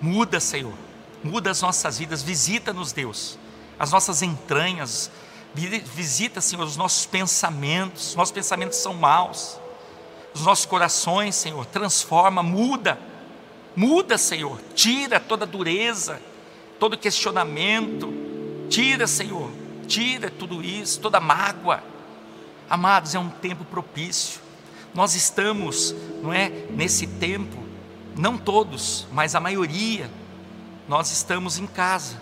Muda, 0.00 0.40
Senhor. 0.40 0.74
Muda 1.22 1.50
as 1.50 1.62
nossas 1.62 1.98
vidas. 1.98 2.22
Visita-nos, 2.22 2.92
Deus. 2.92 3.38
As 3.78 3.92
nossas 3.92 4.22
entranhas. 4.22 5.10
Visita, 5.58 6.40
Senhor, 6.40 6.64
os 6.64 6.76
nossos 6.76 7.06
pensamentos. 7.06 8.14
Nossos 8.14 8.32
pensamentos 8.32 8.78
são 8.78 8.94
maus. 8.94 9.58
Os 10.34 10.42
nossos 10.42 10.66
corações, 10.66 11.34
Senhor, 11.34 11.66
transforma, 11.66 12.42
muda. 12.42 12.98
Muda, 13.74 14.16
Senhor. 14.18 14.60
Tira 14.74 15.18
toda 15.18 15.44
dureza, 15.44 16.20
todo 16.78 16.96
questionamento 16.96 18.28
Tira, 18.68 19.06
Senhor, 19.06 19.50
tira 19.86 20.30
tudo 20.30 20.62
isso, 20.62 21.00
toda 21.00 21.18
mágoa. 21.18 21.82
Amados, 22.68 23.14
é 23.14 23.18
um 23.18 23.30
tempo 23.30 23.64
propício. 23.64 24.40
Nós 24.94 25.14
estamos, 25.14 25.94
não 26.22 26.32
é, 26.32 26.50
nesse 26.70 27.06
tempo, 27.06 27.56
não 28.16 28.36
todos, 28.36 29.06
mas 29.12 29.34
a 29.34 29.40
maioria, 29.40 30.10
nós 30.86 31.10
estamos 31.10 31.58
em 31.58 31.66
casa. 31.66 32.20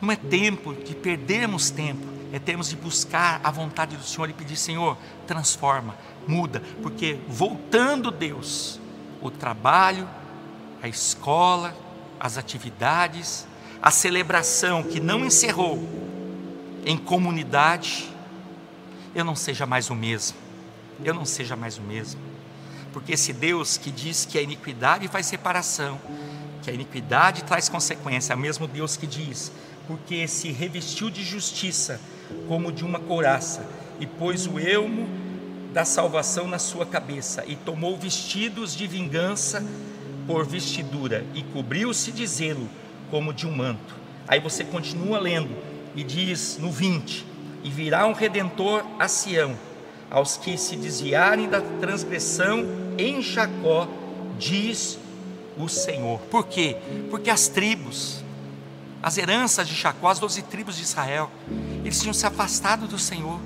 Não 0.00 0.10
é 0.10 0.16
tempo 0.16 0.74
de 0.74 0.94
perdermos 0.94 1.70
tempo, 1.70 2.06
é 2.32 2.38
tempo 2.38 2.64
de 2.64 2.74
buscar 2.74 3.40
a 3.44 3.50
vontade 3.50 3.96
do 3.96 4.02
Senhor 4.02 4.30
e 4.30 4.32
pedir, 4.32 4.56
Senhor, 4.56 4.96
transforma, 5.26 5.94
muda, 6.26 6.62
porque 6.82 7.18
voltando 7.28 8.10
Deus, 8.10 8.80
o 9.20 9.30
trabalho, 9.30 10.08
a 10.82 10.88
escola, 10.88 11.76
as 12.18 12.38
atividades, 12.38 13.46
a 13.82 13.90
celebração 13.90 14.82
que 14.82 14.98
não 14.98 15.24
encerrou 15.26 15.86
em 16.86 16.96
comunidade, 16.96 18.10
eu 19.14 19.24
não 19.24 19.36
seja 19.36 19.66
mais 19.66 19.90
o 19.90 19.94
mesmo. 19.94 20.36
Eu 21.04 21.12
não 21.12 21.26
seja 21.26 21.54
mais 21.54 21.76
o 21.76 21.82
mesmo. 21.82 22.20
Porque 22.92 23.12
esse 23.12 23.32
Deus 23.32 23.76
que 23.76 23.90
diz 23.90 24.24
que 24.24 24.38
a 24.38 24.42
iniquidade 24.42 25.06
faz 25.08 25.26
separação, 25.26 26.00
que 26.62 26.70
a 26.70 26.72
iniquidade 26.72 27.44
traz 27.44 27.68
consequência, 27.68 28.32
é 28.32 28.36
o 28.36 28.38
mesmo 28.38 28.66
Deus 28.66 28.96
que 28.96 29.06
diz, 29.06 29.52
porque 29.86 30.26
se 30.28 30.50
revestiu 30.50 31.10
de 31.10 31.22
justiça 31.24 32.00
como 32.48 32.72
de 32.72 32.84
uma 32.84 32.98
couraça 32.98 33.66
e 34.00 34.06
pôs 34.06 34.46
o 34.46 34.58
elmo 34.58 35.08
da 35.72 35.84
salvação 35.84 36.46
na 36.46 36.58
sua 36.58 36.84
cabeça 36.84 37.44
e 37.46 37.56
tomou 37.56 37.96
vestidos 37.96 38.76
de 38.76 38.86
vingança 38.86 39.64
por 40.26 40.44
vestidura 40.44 41.24
e 41.34 41.42
cobriu-se 41.42 42.12
de 42.12 42.26
zelo 42.26 42.68
como 43.10 43.32
de 43.32 43.46
um 43.46 43.54
manto. 43.54 43.94
Aí 44.28 44.40
você 44.40 44.64
continua 44.64 45.18
lendo 45.18 45.50
e 45.94 46.02
diz 46.02 46.58
no 46.58 46.70
20: 46.70 47.26
E 47.64 47.70
virá 47.70 48.06
um 48.06 48.12
redentor 48.12 48.84
a 48.98 49.08
Sião, 49.08 49.56
aos 50.10 50.36
que 50.36 50.56
se 50.56 50.76
desviarem 50.76 51.48
da 51.48 51.60
transgressão 51.60 52.64
em 52.98 53.20
Jacó, 53.22 53.88
diz 54.38 54.98
o 55.56 55.68
Senhor. 55.68 56.20
Por 56.30 56.46
quê? 56.46 56.76
Porque 57.10 57.30
as 57.30 57.48
tribos, 57.48 58.21
as 59.02 59.18
heranças 59.18 59.66
de 59.66 59.74
Jacó, 59.74 60.08
as 60.08 60.18
doze 60.18 60.42
tribos 60.42 60.76
de 60.76 60.82
Israel, 60.82 61.30
eles 61.84 62.00
tinham 62.00 62.14
se 62.14 62.24
afastado 62.24 62.86
do 62.86 62.98
Senhor. 62.98 63.40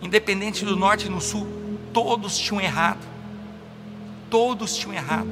Independente 0.00 0.64
do 0.64 0.76
norte 0.76 1.06
e 1.06 1.08
do 1.08 1.20
sul, 1.20 1.46
todos 1.92 2.38
tinham 2.38 2.60
errado. 2.60 3.04
Todos 4.30 4.76
tinham 4.76 4.94
errado. 4.94 5.30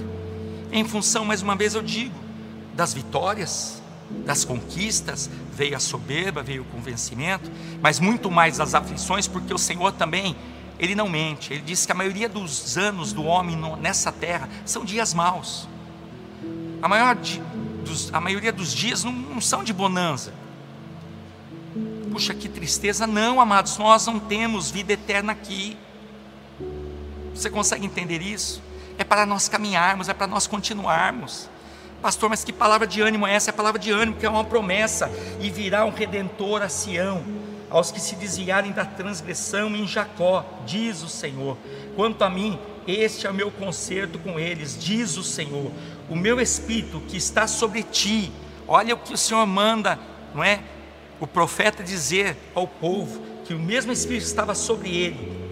Em 0.73 0.85
função, 0.85 1.25
mais 1.25 1.41
uma 1.41 1.55
vez 1.55 1.77
eu 1.77 1.83
digo, 1.83 2.15
das 2.75 2.93
vitórias, 2.93 3.81
das 4.25 4.45
conquistas, 4.45 5.31
veio 5.53 5.77
a 5.77 5.81
soberba, 5.81 6.43
veio 6.43 6.63
o 6.63 6.65
convencimento, 6.67 7.49
mas 7.81 8.01
muito 8.01 8.29
mais 8.29 8.59
das 8.59 8.75
aflições, 8.75 9.29
porque 9.29 9.55
o 9.55 9.59
Senhor 9.59 9.93
também, 9.93 10.37
Ele 10.81 10.97
não 10.97 11.09
mente, 11.09 11.53
Ele 11.53 11.63
diz 11.63 11.87
que 11.87 11.93
a 11.93 11.95
maioria 11.95 12.29
dos 12.29 12.77
anos 12.77 13.13
do 13.13 13.25
homem 13.25 13.57
nessa 13.81 14.11
terra 14.11 14.49
são 14.65 14.85
dias 14.85 15.15
maus, 15.15 15.69
a, 16.83 16.89
maior 16.89 17.17
dos, 17.87 18.13
a 18.13 18.21
maioria 18.21 18.53
dos 18.53 18.73
dias 18.75 19.05
não, 19.05 19.13
não 19.13 19.41
são 19.41 19.65
de 19.65 19.73
bonança. 19.73 20.33
Puxa, 22.13 22.35
que 22.35 22.49
tristeza, 22.49 23.07
não, 23.07 23.41
amados, 23.41 23.79
nós 23.79 24.07
não 24.07 24.19
temos 24.19 24.71
vida 24.71 24.93
eterna 24.93 25.33
aqui. 25.33 25.77
Você 27.35 27.51
consegue 27.51 27.87
entender 27.87 28.21
isso? 28.21 28.63
É 28.99 29.05
para 29.05 29.27
nós 29.27 29.49
caminharmos, 29.49 30.09
é 30.09 30.15
para 30.15 30.27
nós 30.27 30.47
continuarmos. 30.47 31.49
Pastor, 32.01 32.31
mas 32.31 32.45
que 32.45 32.53
palavra 32.53 32.87
de 32.87 33.01
ânimo 33.01 33.27
é 33.27 33.35
essa? 33.35 33.51
É 33.51 33.53
a 33.53 33.55
palavra 33.55 33.79
de 33.79 33.91
ânimo, 33.91 34.17
que 34.17 34.27
é 34.27 34.31
uma 34.31 34.45
promessa. 34.45 35.11
E 35.41 35.51
virá 35.51 35.85
um 35.85 35.91
redentor 35.91 36.63
a 36.63 36.69
Sião, 36.69 37.23
aos 37.69 37.91
que 37.91 38.01
se 38.01 38.15
desviarem 38.17 38.73
da 38.73 38.85
transgressão 38.85 39.75
em 39.75 39.87
Jacó, 39.87 40.45
diz 40.65 41.03
o 41.03 41.09
Senhor. 41.09 41.57
Quanto 41.95 42.23
a 42.23 42.31
mim, 42.31 42.59
este 42.87 43.27
é 43.27 43.31
o 43.31 43.35
meu 43.35 43.51
concerto 43.51 44.19
com 44.19 44.39
eles, 44.39 44.79
diz 44.79 45.17
o 45.17 45.23
Senhor. 45.25 45.71
O 46.09 46.15
meu 46.15 46.41
espírito 46.41 47.01
que 47.09 47.17
está 47.17 47.47
sobre 47.47 47.83
ti, 47.83 48.33
olha 48.67 48.95
o 48.95 48.99
que 48.99 49.15
o 49.15 49.19
Senhor 49.19 49.45
manda, 49.47 49.99
não 50.35 50.45
é? 50.45 50.61
O 51.19 51.27
profeta 51.27 51.83
dizer 51.83 52.37
ao 52.55 52.67
povo 52.67 53.21
que 53.45 53.55
o 53.55 53.59
mesmo 53.59 53.93
espírito 53.93 54.27
estava 54.27 54.55
sobre 54.55 54.95
ele, 54.95 55.47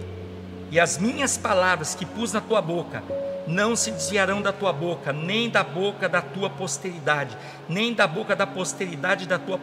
e 0.71 0.79
as 0.79 0.97
minhas 0.97 1.37
palavras 1.37 1.95
que 1.95 2.05
pus 2.05 2.33
na 2.33 2.41
tua 2.41 2.61
boca 2.61 3.03
não 3.47 3.75
se 3.75 3.91
desviarão 3.91 4.41
da 4.41 4.51
tua 4.51 4.73
boca, 4.73 5.13
nem 5.13 5.49
da 5.49 5.63
boca 5.63 6.09
da 6.09 6.21
tua 6.21 6.49
posteridade, 6.49 7.37
nem 7.69 7.93
da 7.93 8.07
boca 8.07 8.35
da 8.35 8.47
posteridade 8.47 9.27
da 9.27 9.37
tua 9.37 9.59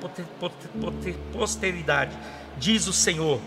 posteridade, 1.33 2.17
diz 2.57 2.87
o 2.87 2.93
Senhor, 2.93 3.41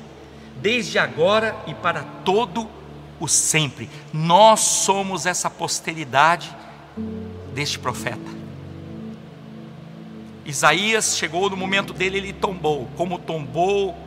desde 0.58 0.99
agora 0.99 1.55
e 1.67 1.73
para 1.73 2.03
todo 2.23 2.67
o 3.19 3.27
sempre. 3.27 3.89
Nós 4.12 4.60
somos 4.60 5.25
essa 5.25 5.49
posteridade 5.49 6.53
deste 7.55 7.79
profeta. 7.79 8.45
Isaías 10.45 11.17
chegou 11.17 11.49
no 11.49 11.57
momento 11.57 11.91
dele, 11.93 12.17
ele 12.17 12.33
tombou, 12.33 12.87
como 12.95 13.17
tombou, 13.17 13.97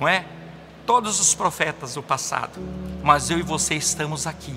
não 0.00 0.08
é? 0.08 0.24
Todos 0.84 1.20
os 1.20 1.34
profetas 1.34 1.94
do 1.94 2.02
passado, 2.02 2.58
mas 3.02 3.30
eu 3.30 3.38
e 3.38 3.42
você 3.42 3.74
estamos 3.74 4.26
aqui 4.26 4.56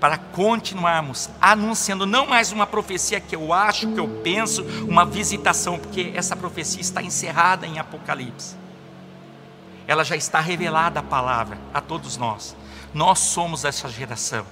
para 0.00 0.18
continuarmos 0.18 1.30
anunciando 1.40 2.04
não 2.04 2.26
mais 2.26 2.50
uma 2.50 2.66
profecia 2.66 3.20
que 3.20 3.36
eu 3.36 3.52
acho, 3.52 3.92
que 3.92 4.00
eu 4.00 4.08
penso, 4.24 4.62
uma 4.88 5.04
visitação, 5.04 5.78
porque 5.78 6.12
essa 6.14 6.34
profecia 6.34 6.80
está 6.80 7.02
encerrada 7.02 7.66
em 7.66 7.78
Apocalipse. 7.78 8.56
Ela 9.86 10.02
já 10.02 10.16
está 10.16 10.40
revelada 10.40 11.00
a 11.00 11.02
palavra 11.02 11.58
a 11.72 11.80
todos 11.80 12.16
nós. 12.16 12.56
Nós 12.92 13.18
somos 13.18 13.64
essa 13.64 13.88
geração. 13.88 14.44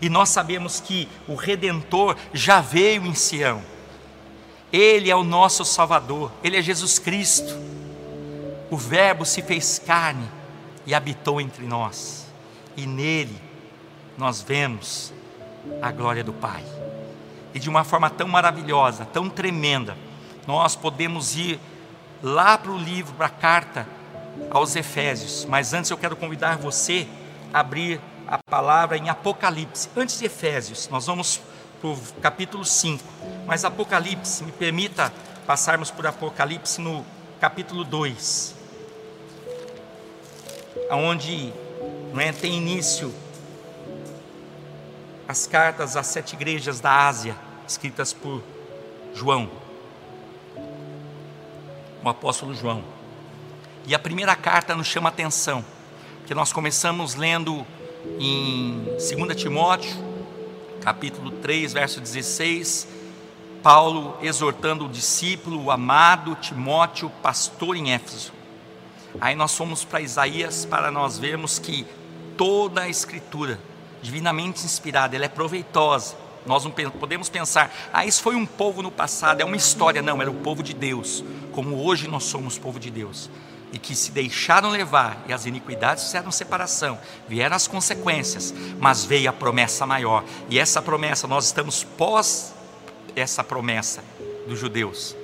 E 0.00 0.08
nós 0.08 0.28
sabemos 0.28 0.80
que 0.80 1.08
o 1.26 1.34
redentor 1.34 2.16
já 2.32 2.60
veio 2.60 3.06
em 3.06 3.14
Sião. 3.14 3.62
Ele 4.72 5.10
é 5.10 5.16
o 5.16 5.24
nosso 5.24 5.64
Salvador, 5.64 6.30
ele 6.44 6.56
é 6.56 6.62
Jesus 6.62 6.98
Cristo. 6.98 7.58
O 8.70 8.76
Verbo 8.76 9.24
se 9.24 9.42
fez 9.42 9.80
carne 9.84 10.28
e 10.86 10.94
habitou 10.94 11.40
entre 11.40 11.66
nós. 11.66 12.26
E 12.76 12.86
nele 12.86 13.36
nós 14.16 14.42
vemos 14.42 15.12
a 15.82 15.90
glória 15.90 16.22
do 16.22 16.32
Pai. 16.32 16.64
E 17.52 17.58
de 17.58 17.68
uma 17.68 17.82
forma 17.82 18.08
tão 18.08 18.28
maravilhosa, 18.28 19.04
tão 19.04 19.28
tremenda, 19.28 19.96
nós 20.46 20.76
podemos 20.76 21.36
ir 21.36 21.58
lá 22.22 22.56
para 22.56 22.70
o 22.70 22.78
livro, 22.78 23.14
para 23.14 23.26
a 23.26 23.30
carta 23.30 23.86
aos 24.50 24.76
Efésios. 24.76 25.44
Mas 25.48 25.72
antes 25.72 25.90
eu 25.90 25.98
quero 25.98 26.14
convidar 26.14 26.56
você 26.56 27.08
a 27.52 27.60
abrir 27.60 28.00
a 28.30 28.38
palavra 28.38 28.96
em 28.96 29.08
Apocalipse. 29.08 29.88
Antes 29.96 30.20
de 30.20 30.26
Efésios, 30.26 30.88
nós 30.88 31.06
vamos 31.06 31.40
para 31.80 31.90
o 31.90 31.98
capítulo 32.22 32.64
5. 32.64 33.02
Mas 33.44 33.64
Apocalipse, 33.64 34.44
me 34.44 34.52
permita 34.52 35.12
passarmos 35.44 35.90
por 35.90 36.06
Apocalipse 36.06 36.80
no 36.80 37.04
capítulo 37.40 37.82
2, 37.82 38.54
onde 40.92 41.52
não 42.12 42.20
é, 42.20 42.30
tem 42.32 42.54
início 42.54 43.12
as 45.26 45.46
cartas 45.46 45.96
às 45.96 46.06
sete 46.06 46.34
igrejas 46.34 46.80
da 46.80 47.08
Ásia, 47.08 47.36
escritas 47.66 48.12
por 48.12 48.42
João, 49.14 49.50
o 52.02 52.08
apóstolo 52.08 52.54
João. 52.54 52.84
E 53.86 53.94
a 53.94 53.98
primeira 53.98 54.36
carta 54.36 54.76
nos 54.76 54.86
chama 54.86 55.08
atenção, 55.08 55.64
porque 56.18 56.34
nós 56.34 56.52
começamos 56.52 57.14
lendo 57.14 57.66
em 58.18 58.82
2 58.84 59.36
Timóteo, 59.36 59.92
capítulo 60.80 61.30
3, 61.30 61.72
verso 61.72 62.00
16, 62.00 62.88
Paulo 63.62 64.16
exortando 64.22 64.86
o 64.86 64.88
discípulo, 64.88 65.64
o 65.64 65.70
amado 65.70 66.34
Timóteo, 66.36 67.10
pastor 67.22 67.76
em 67.76 67.92
Éfeso. 67.92 68.32
Aí 69.20 69.34
nós 69.34 69.56
fomos 69.56 69.84
para 69.84 70.00
Isaías 70.00 70.64
para 70.64 70.90
nós 70.90 71.18
vermos 71.18 71.58
que 71.58 71.86
toda 72.36 72.82
a 72.82 72.88
escritura 72.88 73.58
divinamente 74.00 74.64
inspirada, 74.64 75.14
ela 75.14 75.24
é 75.24 75.28
proveitosa. 75.28 76.16
Nós 76.46 76.64
não 76.64 76.70
podemos 76.70 77.28
pensar, 77.28 77.70
ah, 77.92 78.06
isso 78.06 78.22
foi 78.22 78.34
um 78.34 78.46
povo 78.46 78.82
no 78.82 78.90
passado, 78.90 79.42
é 79.42 79.44
uma 79.44 79.56
história. 79.56 80.00
Não, 80.00 80.22
era 80.22 80.30
o 80.30 80.34
povo 80.34 80.62
de 80.62 80.72
Deus, 80.72 81.22
como 81.52 81.84
hoje 81.84 82.08
nós 82.08 82.24
somos 82.24 82.58
povo 82.58 82.80
de 82.80 82.90
Deus. 82.90 83.28
E 83.72 83.78
que 83.78 83.94
se 83.94 84.10
deixaram 84.10 84.70
levar, 84.70 85.24
e 85.28 85.32
as 85.32 85.46
iniquidades 85.46 86.04
fizeram 86.04 86.32
separação, 86.32 86.98
vieram 87.28 87.54
as 87.54 87.68
consequências, 87.68 88.52
mas 88.80 89.04
veio 89.04 89.30
a 89.30 89.32
promessa 89.32 89.86
maior. 89.86 90.24
E 90.48 90.58
essa 90.58 90.82
promessa, 90.82 91.28
nós 91.28 91.46
estamos 91.46 91.84
pós 91.84 92.52
essa 93.14 93.44
promessa 93.44 94.02
dos 94.46 94.58
judeus. 94.58 95.16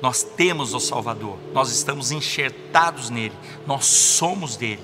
Nós 0.00 0.22
temos 0.22 0.72
o 0.72 0.80
Salvador, 0.80 1.38
nós 1.52 1.70
estamos 1.70 2.10
enxertados 2.10 3.10
nele, 3.10 3.34
nós 3.66 3.84
somos 3.84 4.56
dele. 4.56 4.80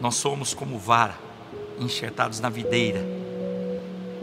Nós 0.00 0.14
somos 0.14 0.54
como 0.54 0.78
vara, 0.78 1.18
enxertados 1.78 2.38
na 2.38 2.48
videira. 2.48 3.04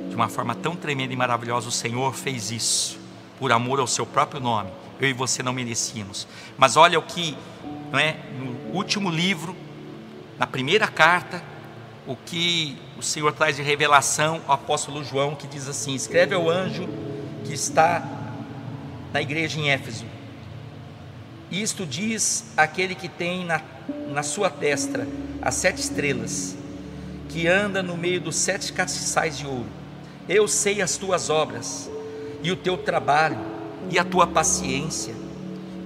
De 0.09 0.15
uma 0.15 0.29
forma 0.29 0.55
tão 0.55 0.75
tremenda 0.75 1.13
e 1.13 1.17
maravilhosa, 1.17 1.67
o 1.67 1.71
Senhor 1.71 2.13
fez 2.13 2.49
isso, 2.49 2.97
por 3.37 3.51
amor 3.51 3.81
ao 3.81 3.87
seu 3.87 4.05
próprio 4.05 4.39
nome. 4.39 4.71
Eu 4.99 5.09
e 5.09 5.13
você 5.13 5.43
não 5.43 5.53
merecíamos. 5.53 6.27
Mas 6.57 6.77
olha 6.77 6.97
o 6.97 7.01
que, 7.01 7.37
não 7.91 7.99
é, 7.99 8.17
no 8.39 8.75
último 8.75 9.09
livro, 9.09 9.55
na 10.37 10.47
primeira 10.47 10.87
carta, 10.87 11.43
o 12.07 12.15
que 12.15 12.77
o 12.97 13.01
Senhor 13.01 13.33
traz 13.33 13.55
de 13.55 13.61
revelação 13.61 14.41
ao 14.47 14.55
apóstolo 14.55 15.03
João, 15.03 15.35
que 15.35 15.47
diz 15.47 15.67
assim: 15.67 15.93
escreve 15.93 16.35
ao 16.35 16.49
anjo 16.49 16.87
que 17.43 17.53
está 17.53 18.03
na 19.13 19.21
igreja 19.21 19.59
em 19.59 19.69
Éfeso. 19.69 20.05
Isto 21.51 21.85
diz 21.85 22.51
aquele 22.57 22.95
que 22.95 23.07
tem 23.07 23.45
na, 23.45 23.61
na 24.09 24.23
sua 24.23 24.49
testa 24.49 25.07
as 25.41 25.55
sete 25.55 25.79
estrelas, 25.79 26.55
que 27.29 27.47
anda 27.47 27.83
no 27.83 27.95
meio 27.95 28.19
dos 28.19 28.35
sete 28.35 28.73
castiçais 28.73 29.37
de 29.37 29.45
ouro. 29.45 29.67
Eu 30.27 30.47
sei 30.47 30.81
as 30.81 30.97
tuas 30.97 31.29
obras, 31.29 31.89
e 32.41 32.51
o 32.51 32.55
teu 32.55 32.77
trabalho, 32.77 33.37
e 33.89 33.99
a 33.99 34.03
tua 34.03 34.27
paciência, 34.27 35.15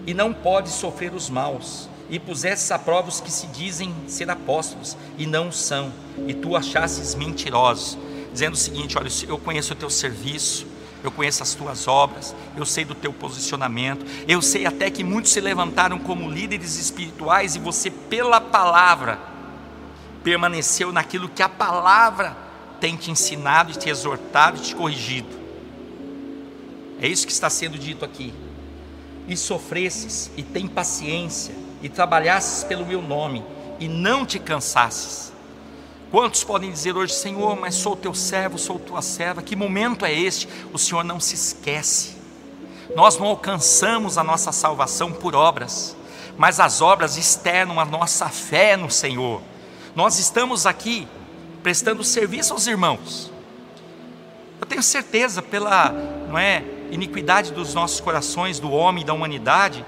e 0.05 0.13
não 0.13 0.33
podes 0.33 0.73
sofrer 0.73 1.13
os 1.13 1.29
maus, 1.29 1.89
e 2.09 2.19
pusesses 2.19 2.71
a 2.71 2.79
prova 2.79 3.09
os 3.09 3.21
que 3.21 3.31
se 3.31 3.47
dizem 3.47 3.93
ser 4.07 4.29
apóstolos, 4.29 4.97
e 5.17 5.25
não 5.25 5.51
são, 5.51 5.91
e 6.27 6.33
tu 6.33 6.55
achasses 6.55 7.15
mentirosos, 7.15 7.97
dizendo 8.31 8.53
o 8.53 8.57
seguinte: 8.57 8.97
olha, 8.97 9.09
eu 9.27 9.37
conheço 9.37 9.73
o 9.73 9.75
teu 9.75 9.89
serviço, 9.89 10.65
eu 11.03 11.11
conheço 11.11 11.43
as 11.43 11.53
tuas 11.53 11.87
obras, 11.87 12.35
eu 12.57 12.65
sei 12.65 12.83
do 12.83 12.95
teu 12.95 13.13
posicionamento, 13.13 14.05
eu 14.27 14.41
sei 14.41 14.65
até 14.65 14.89
que 14.89 15.03
muitos 15.03 15.31
se 15.31 15.39
levantaram 15.39 15.99
como 15.99 16.29
líderes 16.29 16.77
espirituais 16.77 17.55
e 17.55 17.59
você, 17.59 17.89
pela 17.89 18.41
palavra, 18.41 19.19
permaneceu 20.23 20.91
naquilo 20.91 21.29
que 21.29 21.41
a 21.41 21.49
palavra 21.49 22.35
tem 22.79 22.95
te 22.95 23.11
ensinado, 23.11 23.73
te 23.73 23.89
exortado 23.89 24.57
e 24.57 24.61
te 24.61 24.75
corrigido. 24.75 25.38
É 27.01 27.07
isso 27.07 27.25
que 27.25 27.31
está 27.31 27.49
sendo 27.49 27.77
dito 27.77 28.03
aqui. 28.05 28.33
E 29.27 29.37
sofresses, 29.37 30.31
e 30.35 30.43
tem 30.43 30.67
paciência, 30.67 31.55
e 31.81 31.89
trabalhasses 31.89 32.63
pelo 32.63 32.85
meu 32.85 33.01
nome, 33.01 33.43
e 33.79 33.87
não 33.87 34.25
te 34.25 34.39
cansasses 34.39 35.29
Quantos 36.11 36.43
podem 36.43 36.71
dizer 36.71 36.97
hoje, 36.97 37.13
Senhor, 37.13 37.55
mas 37.55 37.75
sou 37.75 37.95
teu 37.95 38.15
servo, 38.15 38.57
sou 38.57 38.79
tua 38.79 39.01
serva? 39.01 39.43
Que 39.43 39.55
momento 39.55 40.05
é 40.05 40.13
este? 40.13 40.49
O 40.73 40.79
Senhor 40.79 41.03
não 41.03 41.19
se 41.19 41.35
esquece. 41.35 42.15
Nós 42.95 43.17
não 43.17 43.27
alcançamos 43.27 44.17
a 44.17 44.23
nossa 44.23 44.51
salvação 44.51 45.11
por 45.11 45.35
obras, 45.35 45.95
mas 46.35 46.59
as 46.59 46.81
obras 46.81 47.15
externam 47.15 47.79
a 47.79 47.85
nossa 47.85 48.27
fé 48.27 48.75
no 48.75 48.89
Senhor. 48.89 49.39
Nós 49.95 50.17
estamos 50.17 50.65
aqui 50.65 51.07
prestando 51.61 52.03
serviço 52.03 52.53
aos 52.53 52.65
irmãos. 52.65 53.31
Eu 54.59 54.65
tenho 54.65 54.81
certeza 54.81 55.43
pela, 55.43 55.91
não 56.27 56.39
é, 56.39 56.63
iniquidade 56.91 57.51
dos 57.51 57.73
nossos 57.73 57.99
corações, 57.99 58.59
do 58.59 58.71
homem 58.71 59.05
da 59.05 59.13
humanidade, 59.13 59.85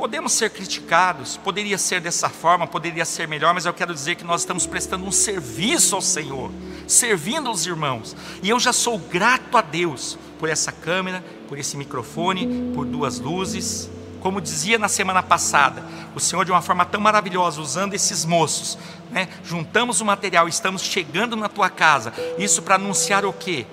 Podemos 0.00 0.32
ser 0.32 0.48
criticados, 0.48 1.36
poderia 1.36 1.76
ser 1.76 2.00
dessa 2.00 2.30
forma, 2.30 2.66
poderia 2.66 3.04
ser 3.04 3.28
melhor, 3.28 3.52
mas 3.52 3.66
eu 3.66 3.74
quero 3.74 3.92
dizer 3.92 4.14
que 4.14 4.24
nós 4.24 4.40
estamos 4.40 4.64
prestando 4.64 5.04
um 5.04 5.12
serviço 5.12 5.94
ao 5.94 6.00
Senhor, 6.00 6.50
servindo 6.88 7.50
os 7.50 7.66
irmãos. 7.66 8.16
E 8.42 8.48
eu 8.48 8.58
já 8.58 8.72
sou 8.72 8.98
grato 8.98 9.58
a 9.58 9.60
Deus 9.60 10.18
por 10.38 10.48
essa 10.48 10.72
câmera, 10.72 11.22
por 11.46 11.58
esse 11.58 11.76
microfone, 11.76 12.72
por 12.74 12.86
duas 12.86 13.20
luzes. 13.20 13.90
Como 14.20 14.40
dizia 14.40 14.78
na 14.78 14.88
semana 14.88 15.22
passada, 15.22 15.84
o 16.14 16.18
Senhor, 16.18 16.46
de 16.46 16.50
uma 16.50 16.62
forma 16.62 16.86
tão 16.86 16.98
maravilhosa, 16.98 17.60
usando 17.60 17.92
esses 17.92 18.24
moços, 18.24 18.78
né, 19.10 19.28
juntamos 19.44 20.00
o 20.00 20.04
material, 20.06 20.48
estamos 20.48 20.80
chegando 20.80 21.36
na 21.36 21.46
tua 21.50 21.68
casa, 21.68 22.14
isso 22.38 22.62
para 22.62 22.76
anunciar 22.76 23.26
o 23.26 23.34
quê? 23.34 23.66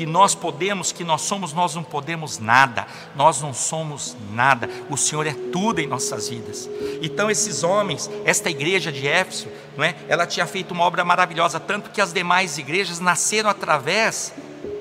Que 0.00 0.06
nós 0.06 0.34
podemos, 0.34 0.92
que 0.92 1.04
nós 1.04 1.20
somos, 1.20 1.52
nós 1.52 1.74
não 1.74 1.82
podemos 1.82 2.38
nada, 2.38 2.86
nós 3.14 3.42
não 3.42 3.52
somos 3.52 4.16
nada, 4.32 4.66
o 4.88 4.96
Senhor 4.96 5.26
é 5.26 5.34
tudo 5.52 5.78
em 5.78 5.86
nossas 5.86 6.30
vidas. 6.30 6.70
Então, 7.02 7.30
esses 7.30 7.62
homens, 7.62 8.10
esta 8.24 8.48
igreja 8.48 8.90
de 8.90 9.06
Éfeso, 9.06 9.48
não 9.76 9.84
é? 9.84 9.94
ela 10.08 10.26
tinha 10.26 10.46
feito 10.46 10.70
uma 10.70 10.84
obra 10.84 11.04
maravilhosa, 11.04 11.60
tanto 11.60 11.90
que 11.90 12.00
as 12.00 12.14
demais 12.14 12.56
igrejas 12.56 12.98
nasceram 12.98 13.50
através, 13.50 14.32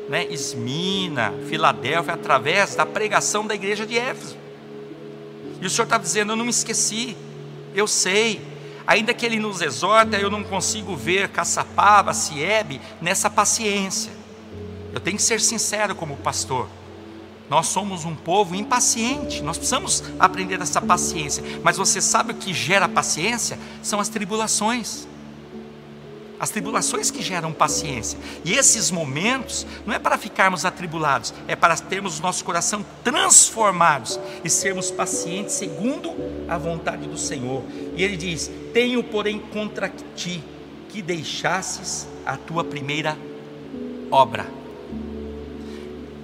né? 0.07 0.25
Esmina, 0.29 1.33
Filadélfia, 1.49 2.13
através 2.13 2.73
da 2.75 2.85
pregação 2.85 3.45
da 3.45 3.53
igreja 3.53 3.85
de 3.85 3.97
Éfeso. 3.97 4.37
E 5.59 5.65
o 5.65 5.69
Senhor 5.69 5.83
está 5.83 5.97
dizendo: 5.97 6.31
Eu 6.31 6.37
não 6.37 6.45
me 6.45 6.51
esqueci, 6.51 7.17
eu 7.75 7.87
sei, 7.87 8.41
ainda 8.87 9.13
que 9.13 9.25
Ele 9.25 9.37
nos 9.37 9.61
exorta, 9.61 10.15
eu 10.15 10.29
não 10.29 10.45
consigo 10.45 10.95
ver 10.95 11.27
Caçapava, 11.27 12.13
Siebe 12.13 12.79
nessa 13.01 13.29
paciência. 13.29 14.18
Eu 14.93 14.99
tenho 14.99 15.17
que 15.17 15.23
ser 15.23 15.39
sincero 15.41 15.95
como 15.95 16.17
pastor. 16.17 16.67
Nós 17.49 17.67
somos 17.67 18.05
um 18.05 18.15
povo 18.15 18.55
impaciente, 18.55 19.41
nós 19.41 19.57
precisamos 19.57 20.03
aprender 20.19 20.61
essa 20.61 20.79
paciência. 20.79 21.43
Mas 21.63 21.77
você 21.77 21.99
sabe 21.99 22.31
o 22.31 22.35
que 22.35 22.53
gera 22.53 22.87
paciência? 22.87 23.57
São 23.81 23.99
as 23.99 24.07
tribulações. 24.07 25.07
As 26.39 26.51
tribulações 26.51 27.09
que 27.09 27.23
geram 27.23 27.51
paciência. 27.51 28.17
E 28.45 28.53
esses 28.53 28.91
momentos 28.91 29.65
não 29.85 29.93
é 29.93 29.99
para 29.99 30.17
ficarmos 30.17 30.63
atribulados, 30.63 31.33
é 31.47 31.55
para 31.55 31.75
termos 31.75 32.19
o 32.19 32.21
nosso 32.21 32.45
coração 32.45 32.85
transformados 33.03 34.19
e 34.43 34.49
sermos 34.49 34.91
pacientes 34.91 35.55
segundo 35.55 36.13
a 36.47 36.57
vontade 36.57 37.07
do 37.07 37.17
Senhor. 37.17 37.63
E 37.95 38.03
ele 38.03 38.15
diz: 38.15 38.49
Tenho, 38.73 39.03
porém, 39.03 39.39
contra 39.39 39.91
ti 40.15 40.41
que 40.87 41.01
deixasses 41.01 42.07
a 42.25 42.37
tua 42.37 42.63
primeira 42.63 43.17
obra. 44.11 44.59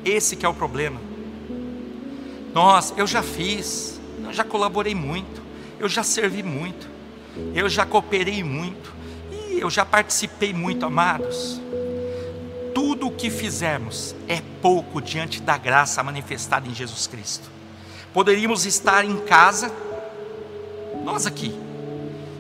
Esse 0.05 0.35
que 0.35 0.45
é 0.45 0.49
o 0.49 0.53
problema. 0.53 1.01
Nós, 2.53 2.93
eu 2.95 3.07
já 3.07 3.23
fiz, 3.23 3.99
eu 4.23 4.31
já 4.31 4.43
colaborei 4.43 4.95
muito, 4.95 5.41
eu 5.79 5.89
já 5.89 6.03
servi 6.03 6.43
muito, 6.43 6.87
eu 7.53 7.67
já 7.67 7.85
cooperei 7.85 8.43
muito, 8.43 8.93
e 9.31 9.59
eu 9.59 9.69
já 9.69 9.83
participei 9.83 10.53
muito, 10.53 10.85
amados. 10.85 11.59
Tudo 12.73 13.07
o 13.07 13.11
que 13.11 13.29
fizermos 13.29 14.15
é 14.27 14.41
pouco 14.61 15.01
diante 15.01 15.41
da 15.41 15.57
graça 15.57 16.01
manifestada 16.03 16.67
em 16.67 16.73
Jesus 16.73 17.07
Cristo. 17.07 17.49
Poderíamos 18.13 18.65
estar 18.65 19.03
em 19.03 19.17
casa, 19.17 19.69
nós 21.03 21.25
aqui, 21.25 21.53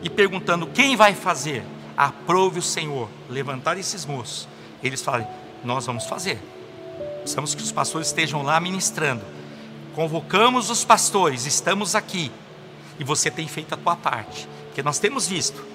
e 0.01 0.09
perguntando 0.09 0.67
quem 0.67 0.95
vai 0.95 1.13
fazer. 1.13 1.63
Aprove 1.97 2.59
o 2.59 2.61
Senhor 2.61 3.09
levantar 3.29 3.77
esses 3.77 4.05
moços. 4.05 4.47
Eles 4.83 5.01
falam: 5.01 5.27
Nós 5.63 5.85
vamos 5.85 6.05
fazer. 6.05 6.39
Precisamos 7.25 7.55
que 7.55 7.63
os 7.63 7.71
pastores 7.71 8.09
estejam 8.09 8.43
lá 8.43 8.59
ministrando. 8.59 9.23
Convocamos 9.95 10.69
os 10.69 10.85
pastores, 10.85 11.47
estamos 11.47 11.95
aqui. 11.95 12.31
E 12.99 13.03
você 13.03 13.31
tem 13.31 13.47
feito 13.47 13.73
a 13.73 13.77
tua 13.77 13.95
parte. 13.95 14.47
Porque 14.67 14.83
nós 14.83 14.99
temos 14.99 15.27
visto 15.27 15.65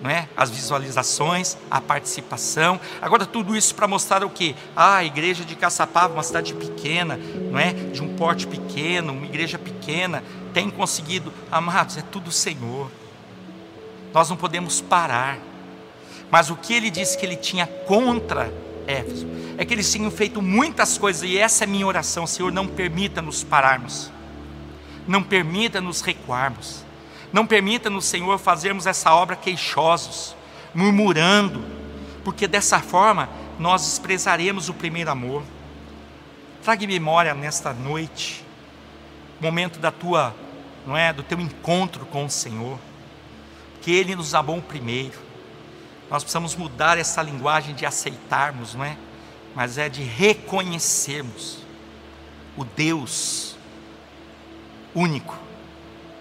não 0.00 0.08
é? 0.08 0.28
As 0.34 0.48
visualizações, 0.48 1.58
a 1.70 1.78
participação. 1.78 2.80
Agora 3.02 3.26
tudo 3.26 3.54
isso 3.56 3.74
para 3.74 3.88
mostrar 3.88 4.24
o 4.24 4.30
quê? 4.30 4.54
Ah, 4.74 4.96
a 4.96 5.04
igreja 5.04 5.44
de 5.44 5.56
Caçapava, 5.56 6.14
uma 6.14 6.22
cidade 6.22 6.54
pequena, 6.54 7.18
não 7.50 7.58
é? 7.58 7.72
De 7.72 8.02
um 8.02 8.14
porte 8.14 8.46
pequeno, 8.46 9.12
uma 9.12 9.26
igreja 9.26 9.58
pequena, 9.58 10.22
tem 10.54 10.70
conseguido, 10.70 11.32
amados, 11.50 11.96
é 11.96 12.02
tudo 12.02 12.30
Senhor. 12.30 12.90
Nós 14.14 14.30
não 14.30 14.36
podemos 14.36 14.80
parar. 14.80 15.38
Mas 16.30 16.48
o 16.48 16.56
que 16.56 16.72
ele 16.72 16.90
disse 16.90 17.18
que 17.18 17.26
ele 17.26 17.36
tinha 17.36 17.66
contra 17.66 18.52
Éfeso 18.88 19.26
é 19.58 19.64
que 19.64 19.74
eles 19.74 19.92
tinham 19.92 20.10
feito 20.10 20.40
muitas 20.40 20.96
coisas 20.96 21.22
e 21.22 21.36
essa 21.36 21.64
é 21.64 21.66
minha 21.66 21.86
oração, 21.86 22.26
Senhor, 22.26 22.50
não 22.50 22.66
permita 22.66 23.20
nos 23.20 23.44
pararmos. 23.44 24.10
Não 25.06 25.22
permita 25.22 25.80
nos 25.80 26.00
recuarmos. 26.00 26.84
Não 27.32 27.46
permita 27.46 27.90
no 27.90 28.00
Senhor 28.00 28.38
fazermos 28.38 28.86
essa 28.86 29.14
obra 29.14 29.36
queixosos, 29.36 30.34
murmurando, 30.74 31.62
porque 32.24 32.46
dessa 32.46 32.80
forma 32.80 33.28
nós 33.58 33.82
desprezaremos 33.82 34.68
o 34.68 34.74
primeiro 34.74 35.10
amor. 35.10 35.42
Traga 36.62 36.86
memória 36.86 37.34
nesta 37.34 37.72
noite, 37.74 38.44
momento 39.40 39.78
da 39.78 39.90
tua, 39.90 40.34
não 40.86 40.96
é, 40.96 41.12
do 41.12 41.22
teu 41.22 41.38
encontro 41.40 42.06
com 42.06 42.24
o 42.24 42.30
Senhor, 42.30 42.78
que 43.82 43.90
Ele 43.90 44.16
nos 44.16 44.34
amou 44.34 44.62
primeiro. 44.62 45.27
Nós 46.10 46.22
precisamos 46.22 46.56
mudar 46.56 46.96
essa 46.98 47.22
linguagem 47.22 47.74
de 47.74 47.84
aceitarmos, 47.84 48.74
não 48.74 48.84
é? 48.84 48.96
Mas 49.54 49.78
é 49.78 49.88
de 49.88 50.02
reconhecermos 50.02 51.58
o 52.56 52.64
Deus 52.64 53.56
único 54.94 55.38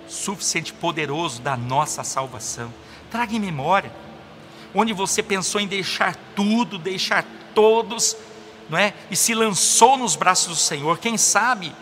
suficiente 0.08 0.73
poderoso 0.73 1.41
da 1.41 1.56
nossa 1.56 2.04
salvação. 2.04 2.73
Traga 3.10 3.36
em 3.36 3.39
memória 3.39 3.91
onde 4.73 4.93
você 4.93 5.23
pensou 5.23 5.60
em 5.60 5.67
deixar 5.67 6.15
tudo, 6.36 6.78
deixar 6.78 7.26
todos, 7.56 8.15
não 8.69 8.78
é? 8.78 8.93
E 9.10 9.15
se 9.15 9.34
lançou 9.34 9.97
nos 9.97 10.15
braços 10.15 10.47
do 10.47 10.56
Senhor. 10.56 10.97
Quem 11.00 11.17
sabe 11.17 11.73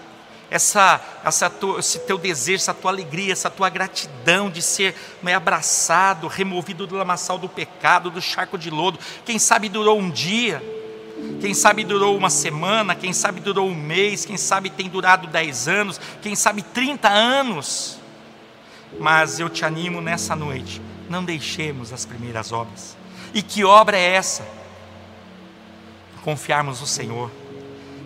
essa, 0.55 1.01
essa 1.23 1.51
esse 1.77 1.99
teu 1.99 2.17
desejo, 2.17 2.55
essa 2.55 2.73
tua 2.73 2.89
alegria, 2.89 3.33
essa 3.33 3.49
tua 3.49 3.69
gratidão 3.69 4.49
de 4.49 4.61
ser 4.61 4.95
não 5.21 5.29
é, 5.29 5.35
abraçado, 5.35 6.27
removido 6.27 6.87
do 6.87 6.95
lamaçal 6.95 7.37
do 7.37 7.49
pecado, 7.49 8.09
do 8.09 8.21
charco 8.21 8.57
de 8.57 8.69
lodo. 8.69 8.97
Quem 9.25 9.37
sabe 9.37 9.67
durou 9.67 9.99
um 9.99 10.09
dia, 10.09 10.63
quem 11.41 11.53
sabe 11.53 11.83
durou 11.83 12.15
uma 12.15 12.29
semana, 12.29 12.95
quem 12.95 13.11
sabe 13.11 13.41
durou 13.41 13.67
um 13.67 13.75
mês, 13.75 14.23
quem 14.23 14.37
sabe 14.37 14.69
tem 14.69 14.87
durado 14.87 15.27
dez 15.27 15.67
anos, 15.67 15.99
quem 16.21 16.35
sabe 16.35 16.61
30 16.61 17.09
anos. 17.09 17.99
Mas 18.97 19.41
eu 19.41 19.49
te 19.49 19.65
animo 19.65 19.99
nessa 19.99 20.37
noite, 20.37 20.81
não 21.09 21.25
deixemos 21.25 21.91
as 21.91 22.05
primeiras 22.05 22.53
obras. 22.53 22.95
E 23.33 23.41
que 23.41 23.65
obra 23.65 23.97
é 23.97 24.13
essa? 24.13 24.47
Confiarmos 26.23 26.79
no 26.79 26.87
Senhor, 26.87 27.29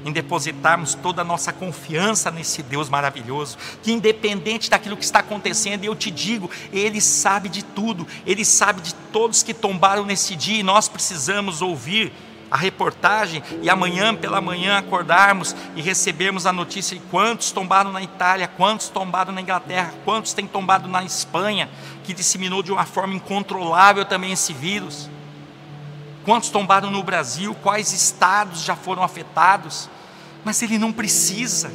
em 0.05 0.11
depositarmos 0.11 0.95
toda 0.95 1.21
a 1.21 1.25
nossa 1.25 1.51
confiança 1.51 2.31
nesse 2.31 2.63
Deus 2.63 2.89
maravilhoso, 2.89 3.57
que 3.83 3.91
independente 3.91 4.69
daquilo 4.69 4.97
que 4.97 5.03
está 5.03 5.19
acontecendo, 5.19 5.83
eu 5.83 5.95
te 5.95 6.09
digo, 6.09 6.49
Ele 6.71 7.01
sabe 7.01 7.49
de 7.49 7.63
tudo, 7.63 8.07
Ele 8.25 8.45
sabe 8.45 8.81
de 8.81 8.93
todos 8.93 9.43
que 9.43 9.53
tombaram 9.53 10.05
nesse 10.05 10.35
dia, 10.35 10.59
e 10.59 10.63
nós 10.63 10.87
precisamos 10.87 11.61
ouvir 11.61 12.11
a 12.51 12.57
reportagem 12.57 13.43
e 13.61 13.69
amanhã 13.69 14.15
pela 14.15 14.41
manhã 14.41 14.77
acordarmos 14.77 15.55
e 15.75 15.81
recebermos 15.81 16.45
a 16.45 16.53
notícia 16.53 16.97
de 16.97 17.03
quantos 17.05 17.51
tombaram 17.51 17.91
na 17.91 18.01
Itália, 18.01 18.47
quantos 18.47 18.89
tombaram 18.89 19.31
na 19.31 19.41
Inglaterra, 19.41 19.93
quantos 20.03 20.33
têm 20.33 20.47
tombado 20.47 20.87
na 20.87 21.03
Espanha, 21.03 21.69
que 22.03 22.13
disseminou 22.13 22.63
de 22.63 22.71
uma 22.71 22.85
forma 22.85 23.13
incontrolável 23.13 24.03
também 24.05 24.31
esse 24.31 24.53
vírus. 24.53 25.09
Quantos 26.23 26.49
tombaram 26.49 26.91
no 26.91 27.03
Brasil, 27.03 27.55
quais 27.55 27.93
estados 27.93 28.63
já 28.63 28.75
foram 28.75 29.03
afetados? 29.03 29.89
Mas 30.43 30.61
ele 30.61 30.77
não 30.77 30.91
precisa. 30.91 31.71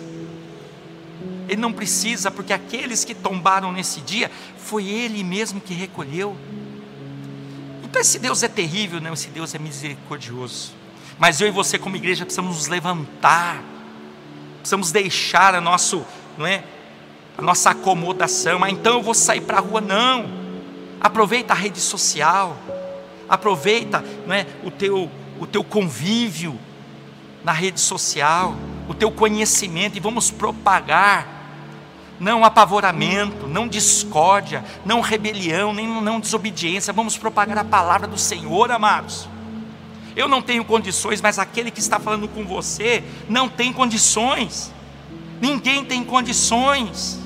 Ele 1.48 1.60
não 1.60 1.72
precisa, 1.72 2.30
porque 2.30 2.52
aqueles 2.52 3.04
que 3.04 3.14
tombaram 3.14 3.72
nesse 3.72 4.00
dia, 4.00 4.30
foi 4.56 4.86
ele 4.86 5.22
mesmo 5.22 5.60
que 5.60 5.74
recolheu. 5.74 6.36
Então 7.82 8.00
esse 8.00 8.18
Deus 8.18 8.42
é 8.42 8.48
terrível, 8.48 9.00
não, 9.00 9.12
esse 9.12 9.28
Deus 9.28 9.54
é 9.54 9.58
misericordioso. 9.58 10.72
Mas 11.18 11.40
eu 11.40 11.48
e 11.48 11.50
você 11.50 11.78
como 11.78 11.96
igreja 11.96 12.24
precisamos 12.24 12.56
nos 12.56 12.66
levantar. 12.66 13.62
Precisamos 14.58 14.90
deixar 14.90 15.54
a 15.54 15.60
nosso, 15.60 16.04
não 16.36 16.46
é, 16.46 16.64
a 17.36 17.42
nossa 17.42 17.70
acomodação. 17.70 18.64
Ah, 18.64 18.70
então 18.70 18.94
eu 18.94 19.02
vou 19.02 19.14
sair 19.14 19.42
para 19.42 19.58
a 19.58 19.60
rua 19.60 19.80
não. 19.80 20.26
Aproveita 21.00 21.52
a 21.52 21.56
rede 21.56 21.80
social. 21.80 22.58
Aproveita, 23.28 24.04
não 24.26 24.34
é, 24.34 24.46
o 24.62 24.70
teu 24.70 25.10
o 25.38 25.46
teu 25.46 25.64
convívio 25.64 26.58
na 27.42 27.52
rede 27.52 27.80
social, 27.80 28.54
o 28.88 28.94
teu 28.94 29.10
conhecimento 29.10 29.96
e 29.96 30.00
vamos 30.00 30.30
propagar 30.30 31.34
não 32.20 32.44
apavoramento, 32.44 33.48
não 33.48 33.66
discórdia, 33.66 34.64
não 34.84 35.00
rebelião, 35.00 35.74
nem 35.74 35.86
não 35.86 36.20
desobediência. 36.20 36.92
Vamos 36.92 37.18
propagar 37.18 37.58
a 37.58 37.64
palavra 37.64 38.06
do 38.06 38.16
Senhor, 38.16 38.70
amados. 38.70 39.28
Eu 40.14 40.28
não 40.28 40.40
tenho 40.40 40.64
condições, 40.64 41.20
mas 41.20 41.40
aquele 41.40 41.72
que 41.72 41.80
está 41.80 41.98
falando 41.98 42.28
com 42.28 42.44
você 42.44 43.02
não 43.28 43.48
tem 43.48 43.72
condições. 43.72 44.72
Ninguém 45.40 45.84
tem 45.84 46.04
condições. 46.04 47.18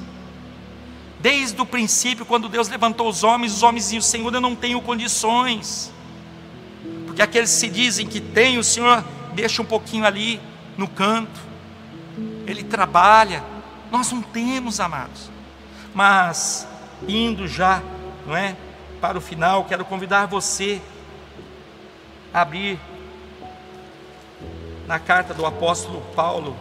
Desde 1.21 1.61
o 1.61 1.67
princípio, 1.67 2.25
quando 2.25 2.49
Deus 2.49 2.69
levantou 2.69 3.09
os 3.09 3.25
homens, 3.25 3.53
os 3.53 3.63
homens 3.63 3.85
diziam: 3.85 4.03
Senhor, 4.03 4.33
eu 4.33 4.41
não 4.41 4.55
tenho 4.55 4.81
condições. 4.81 5.93
Porque 7.07 7.21
aqueles 7.21 7.51
que 7.51 7.57
se 7.57 7.69
dizem 7.69 8.07
que 8.07 8.21
tem, 8.21 8.59
o 8.59 8.65
Senhor 8.65 9.05
deixa 9.35 9.61
um 9.61 9.65
pouquinho 9.65 10.07
ali 10.07 10.41
no 10.77 10.87
canto. 10.87 11.41
Ele 12.47 12.63
trabalha, 12.63 13.43
nós 13.91 14.13
não 14.13 14.23
temos, 14.23 14.79
amados. 14.79 15.31
Mas 15.93 16.67
indo 17.07 17.49
já, 17.49 17.83
não 18.27 18.37
é, 18.37 18.57
para 19.01 19.19
o 19.19 19.21
final, 19.21 19.65
quero 19.65 19.85
convidar 19.85 20.27
você 20.27 20.81
a 22.33 22.43
abrir 22.43 22.79
na 24.87 24.99
carta 24.99 25.35
do 25.35 25.45
apóstolo 25.45 26.01
Paulo 26.15 26.57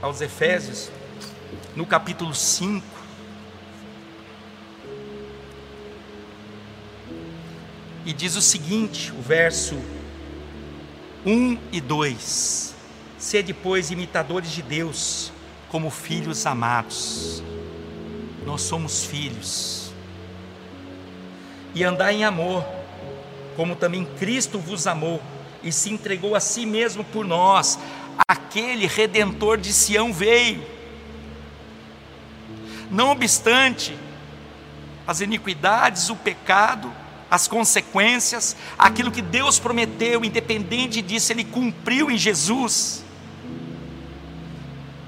aos 0.00 0.20
Efésios, 0.20 0.90
no 1.74 1.84
capítulo 1.84 2.34
5. 2.34 2.95
E 8.06 8.12
diz 8.12 8.36
o 8.36 8.40
seguinte, 8.40 9.10
o 9.10 9.20
verso 9.20 9.74
1 11.26 11.58
e 11.72 11.80
2: 11.80 12.72
Sede, 13.18 13.52
pois, 13.52 13.90
imitadores 13.90 14.52
de 14.52 14.62
Deus, 14.62 15.32
como 15.68 15.90
filhos 15.90 16.46
amados. 16.46 17.42
Nós 18.44 18.62
somos 18.62 19.04
filhos. 19.04 19.90
E 21.74 21.82
andar 21.82 22.12
em 22.12 22.24
amor, 22.24 22.64
como 23.56 23.74
também 23.74 24.04
Cristo 24.04 24.56
vos 24.56 24.86
amou 24.86 25.20
e 25.60 25.72
se 25.72 25.90
entregou 25.90 26.36
a 26.36 26.40
si 26.40 26.64
mesmo 26.64 27.02
por 27.02 27.24
nós. 27.26 27.76
Aquele 28.28 28.86
redentor 28.86 29.58
de 29.58 29.72
Sião 29.72 30.12
veio. 30.12 30.64
Não 32.88 33.10
obstante 33.10 33.98
as 35.04 35.20
iniquidades, 35.20 36.08
o 36.08 36.14
pecado, 36.14 36.92
as 37.30 37.48
consequências, 37.48 38.56
aquilo 38.78 39.10
que 39.10 39.22
Deus 39.22 39.58
prometeu, 39.58 40.24
independente 40.24 41.02
disso, 41.02 41.32
Ele 41.32 41.44
cumpriu 41.44 42.10
em 42.10 42.16
Jesus. 42.16 43.04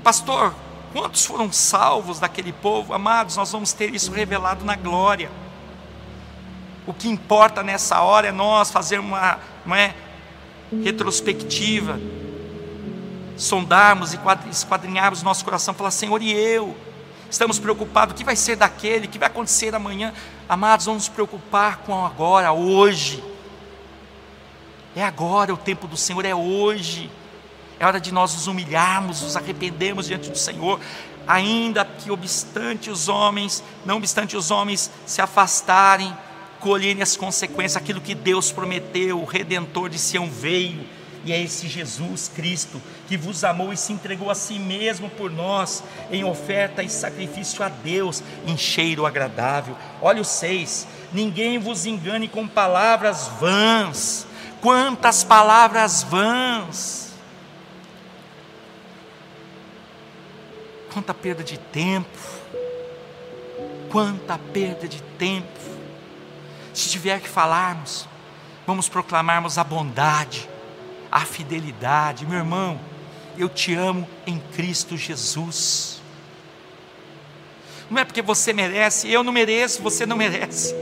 Pastor, 0.02 0.54
quantos 0.92 1.24
foram 1.24 1.52
salvos 1.52 2.18
daquele 2.18 2.52
povo? 2.52 2.92
Amados, 2.92 3.36
nós 3.36 3.52
vamos 3.52 3.72
ter 3.72 3.94
isso 3.94 4.10
revelado 4.10 4.64
na 4.64 4.74
glória. 4.74 5.30
O 6.86 6.94
que 6.94 7.08
importa 7.08 7.62
nessa 7.62 8.00
hora 8.00 8.28
é 8.28 8.32
nós 8.32 8.70
fazer 8.70 8.98
uma 8.98 9.38
não 9.64 9.76
é, 9.76 9.94
retrospectiva, 10.82 12.00
sondarmos 13.36 14.14
e 14.14 14.18
esquadrinharmos 14.50 15.22
nosso 15.22 15.44
coração, 15.44 15.74
falar: 15.74 15.90
Senhor, 15.90 16.20
e 16.22 16.32
eu? 16.32 16.74
Estamos 17.30 17.58
preocupados: 17.58 18.14
o 18.14 18.16
que 18.16 18.24
vai 18.24 18.36
ser 18.36 18.56
daquele? 18.56 19.06
O 19.06 19.10
que 19.10 19.18
vai 19.18 19.28
acontecer 19.28 19.74
amanhã? 19.74 20.12
Amados, 20.48 20.86
vamos 20.86 21.04
nos 21.04 21.14
preocupar 21.14 21.78
com 21.78 22.04
agora, 22.04 22.52
hoje. 22.52 23.22
É 24.96 25.02
agora 25.02 25.52
o 25.52 25.56
tempo 25.56 25.86
do 25.86 25.96
Senhor, 25.96 26.24
é 26.24 26.34
hoje. 26.34 27.10
É 27.78 27.86
hora 27.86 28.00
de 28.00 28.12
nós 28.12 28.34
nos 28.34 28.46
humilharmos, 28.46 29.22
nos 29.22 29.36
arrependermos 29.36 30.08
diante 30.08 30.30
do 30.30 30.38
Senhor, 30.38 30.80
ainda 31.26 31.84
que 31.84 32.10
obstante 32.10 32.90
os 32.90 33.08
homens, 33.08 33.62
não 33.84 33.98
obstante 33.98 34.36
os 34.36 34.50
homens 34.50 34.90
se 35.06 35.20
afastarem, 35.20 36.16
colherem 36.58 37.02
as 37.02 37.16
consequências, 37.16 37.76
aquilo 37.76 38.00
que 38.00 38.16
Deus 38.16 38.50
prometeu, 38.50 39.20
o 39.20 39.24
Redentor 39.24 39.88
de 39.88 39.98
Sião 39.98 40.28
veio, 40.28 40.84
E 41.24 41.32
é 41.32 41.40
esse 41.40 41.68
Jesus 41.68 42.30
Cristo 42.34 42.80
que 43.06 43.16
vos 43.16 43.44
amou 43.44 43.72
e 43.72 43.76
se 43.76 43.92
entregou 43.92 44.30
a 44.30 44.34
si 44.34 44.58
mesmo 44.58 45.10
por 45.10 45.30
nós, 45.30 45.82
em 46.10 46.24
oferta 46.24 46.82
e 46.82 46.88
sacrifício 46.88 47.62
a 47.62 47.68
Deus, 47.68 48.22
em 48.46 48.56
cheiro 48.56 49.04
agradável. 49.04 49.76
Olha 50.00 50.22
o 50.22 50.24
6: 50.24 50.86
ninguém 51.12 51.58
vos 51.58 51.86
engane 51.86 52.28
com 52.28 52.46
palavras 52.46 53.28
vãs. 53.40 54.26
Quantas 54.60 55.22
palavras 55.22 56.02
vãs! 56.02 57.12
Quanta 60.92 61.14
perda 61.14 61.44
de 61.44 61.58
tempo, 61.58 62.18
quanta 63.90 64.38
perda 64.52 64.88
de 64.88 65.00
tempo. 65.02 65.60
Se 66.74 66.88
tiver 66.88 67.20
que 67.20 67.28
falarmos, 67.28 68.08
vamos 68.66 68.88
proclamarmos 68.88 69.58
a 69.58 69.64
bondade, 69.64 70.48
a 71.10 71.20
fidelidade. 71.20 72.26
Meu 72.26 72.38
irmão, 72.38 72.80
eu 73.36 73.48
te 73.48 73.74
amo 73.74 74.08
em 74.26 74.38
Cristo 74.54 74.96
Jesus. 74.96 76.00
Não 77.90 77.98
é 77.98 78.04
porque 78.04 78.20
você 78.20 78.52
merece, 78.52 79.10
eu 79.10 79.22
não 79.22 79.32
mereço, 79.32 79.82
você 79.82 80.04
não 80.04 80.16
merece. 80.16 80.74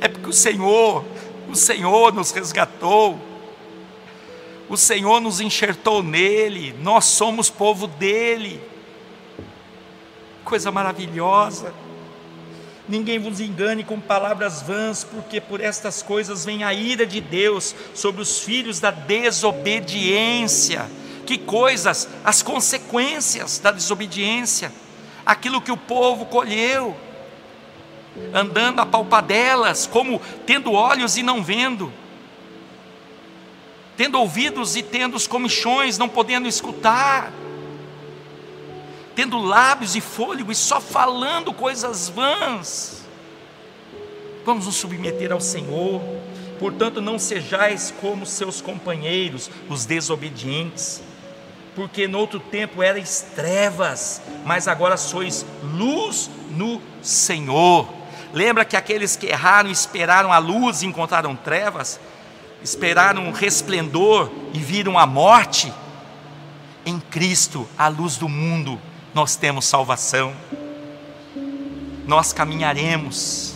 É 0.00 0.08
porque 0.08 0.28
o 0.28 0.32
Senhor, 0.32 1.04
o 1.48 1.54
Senhor 1.54 2.12
nos 2.12 2.30
resgatou. 2.32 3.18
O 4.68 4.76
Senhor 4.76 5.20
nos 5.20 5.40
enxertou 5.40 6.02
nele, 6.02 6.74
nós 6.80 7.04
somos 7.04 7.50
povo 7.50 7.86
dele. 7.86 8.60
Coisa 10.42 10.72
maravilhosa. 10.72 11.72
Ninguém 12.86 13.18
vos 13.18 13.40
engane 13.40 13.82
com 13.82 13.98
palavras 13.98 14.60
vãs, 14.60 15.04
porque 15.04 15.40
por 15.40 15.60
estas 15.60 16.02
coisas 16.02 16.44
vem 16.44 16.64
a 16.64 16.74
ira 16.74 17.06
de 17.06 17.20
Deus 17.20 17.74
sobre 17.94 18.20
os 18.20 18.40
filhos 18.40 18.78
da 18.78 18.90
desobediência. 18.90 20.90
Que 21.24 21.38
coisas? 21.38 22.06
As 22.22 22.42
consequências 22.42 23.58
da 23.58 23.70
desobediência, 23.70 24.70
aquilo 25.24 25.62
que 25.62 25.72
o 25.72 25.78
povo 25.78 26.26
colheu, 26.26 26.94
andando 28.34 28.80
a 28.80 28.86
palpadelas, 28.86 29.86
como 29.86 30.20
tendo 30.46 30.72
olhos 30.72 31.16
e 31.16 31.22
não 31.22 31.42
vendo, 31.42 31.90
tendo 33.96 34.18
ouvidos 34.18 34.76
e 34.76 34.82
tendo 34.82 35.16
os 35.16 35.26
comichões, 35.26 35.96
não 35.96 36.08
podendo 36.08 36.46
escutar 36.46 37.32
tendo 39.14 39.38
lábios 39.38 39.94
e 39.94 40.00
fôlego 40.00 40.50
e 40.50 40.54
só 40.54 40.80
falando 40.80 41.52
coisas 41.52 42.08
vãs. 42.08 43.04
Vamos 44.44 44.66
nos 44.66 44.76
submeter 44.76 45.32
ao 45.32 45.40
Senhor, 45.40 46.02
portanto, 46.58 47.00
não 47.00 47.18
sejais 47.18 47.94
como 48.00 48.26
seus 48.26 48.60
companheiros, 48.60 49.50
os 49.70 49.86
desobedientes, 49.86 51.02
porque 51.74 52.06
no 52.06 52.18
outro 52.18 52.38
tempo 52.38 52.82
erais 52.82 53.26
trevas, 53.34 54.20
mas 54.44 54.68
agora 54.68 54.96
sois 54.96 55.46
luz 55.62 56.28
no 56.50 56.80
Senhor. 57.02 57.88
Lembra 58.32 58.64
que 58.64 58.76
aqueles 58.76 59.16
que 59.16 59.26
erraram 59.26 59.70
esperaram 59.70 60.32
a 60.32 60.38
luz 60.38 60.82
e 60.82 60.86
encontraram 60.86 61.34
trevas? 61.36 62.00
Esperaram 62.62 63.26
um 63.26 63.32
resplendor 63.32 64.30
e 64.52 64.58
viram 64.58 64.98
a 64.98 65.06
morte? 65.06 65.72
Em 66.84 66.98
Cristo, 66.98 67.66
a 67.78 67.88
luz 67.88 68.16
do 68.16 68.28
mundo, 68.28 68.78
nós 69.14 69.36
temos 69.36 69.64
salvação, 69.66 70.34
nós 72.04 72.32
caminharemos, 72.32 73.54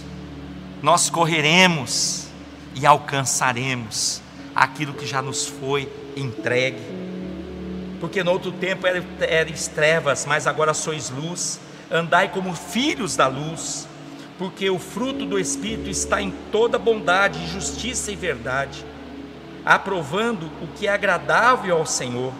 nós 0.80 1.10
correremos 1.10 2.28
e 2.76 2.86
alcançaremos 2.86 4.22
aquilo 4.54 4.94
que 4.94 5.04
já 5.04 5.20
nos 5.20 5.46
foi 5.46 5.92
entregue. 6.16 6.80
Porque 8.00 8.22
no 8.22 8.30
outro 8.30 8.52
tempo 8.52 8.86
erais 8.86 9.66
trevas, 9.66 10.24
mas 10.24 10.46
agora 10.46 10.72
sois 10.72 11.10
luz, 11.10 11.58
andai 11.90 12.28
como 12.28 12.54
filhos 12.54 13.16
da 13.16 13.26
luz, 13.26 13.88
porque 14.38 14.70
o 14.70 14.78
fruto 14.78 15.26
do 15.26 15.40
Espírito 15.40 15.90
está 15.90 16.22
em 16.22 16.32
toda 16.52 16.78
bondade, 16.78 17.44
justiça 17.48 18.12
e 18.12 18.16
verdade, 18.16 18.86
aprovando 19.64 20.48
o 20.62 20.68
que 20.68 20.86
é 20.86 20.92
agradável 20.92 21.76
ao 21.76 21.84
Senhor 21.84 22.32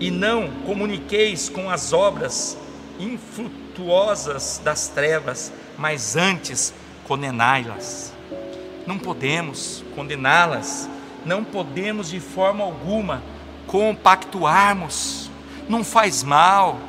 e 0.00 0.10
não 0.10 0.50
comuniqueis 0.64 1.48
com 1.48 1.70
as 1.70 1.92
obras 1.92 2.56
infrutuosas 2.98 4.60
das 4.64 4.88
trevas, 4.88 5.52
mas 5.76 6.16
antes 6.16 6.72
condenai-las. 7.06 8.12
Não 8.86 8.98
podemos 8.98 9.84
condená-las, 9.94 10.88
não 11.24 11.44
podemos 11.44 12.10
de 12.10 12.18
forma 12.18 12.64
alguma 12.64 13.22
compactuarmos, 13.66 15.30
não 15.68 15.84
faz 15.84 16.22
mal, 16.22 16.80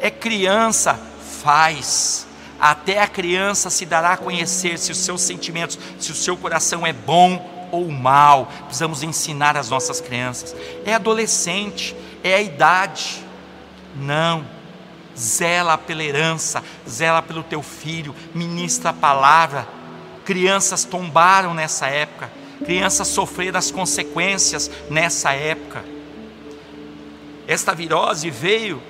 é 0.00 0.10
criança, 0.10 0.98
faz. 1.42 2.26
Até 2.58 3.00
a 3.00 3.06
criança 3.06 3.70
se 3.70 3.86
dará 3.86 4.14
a 4.14 4.16
conhecer 4.16 4.78
se 4.78 4.90
os 4.90 4.98
seus 4.98 5.20
sentimentos, 5.22 5.78
se 5.98 6.10
o 6.10 6.14
seu 6.14 6.36
coração 6.36 6.86
é 6.86 6.92
bom 6.92 7.68
ou 7.70 7.90
mal. 7.90 8.50
Precisamos 8.64 9.02
ensinar 9.02 9.56
as 9.56 9.70
nossas 9.70 10.00
crianças. 10.00 10.54
É 10.84 10.94
adolescente, 10.94 11.94
é 12.26 12.34
a 12.34 12.42
idade. 12.42 13.24
Não. 13.94 14.44
Zela 15.16 15.78
pela 15.78 16.04
herança, 16.04 16.62
zela 16.88 17.22
pelo 17.22 17.42
teu 17.42 17.62
filho, 17.62 18.14
ministra 18.34 18.90
a 18.90 18.92
palavra. 18.92 19.66
Crianças 20.24 20.84
tombaram 20.84 21.54
nessa 21.54 21.86
época, 21.86 22.30
crianças 22.64 23.08
sofreram 23.08 23.58
as 23.58 23.70
consequências 23.70 24.70
nessa 24.90 25.32
época. 25.32 25.84
Esta 27.46 27.72
virose 27.72 28.28
veio 28.28 28.82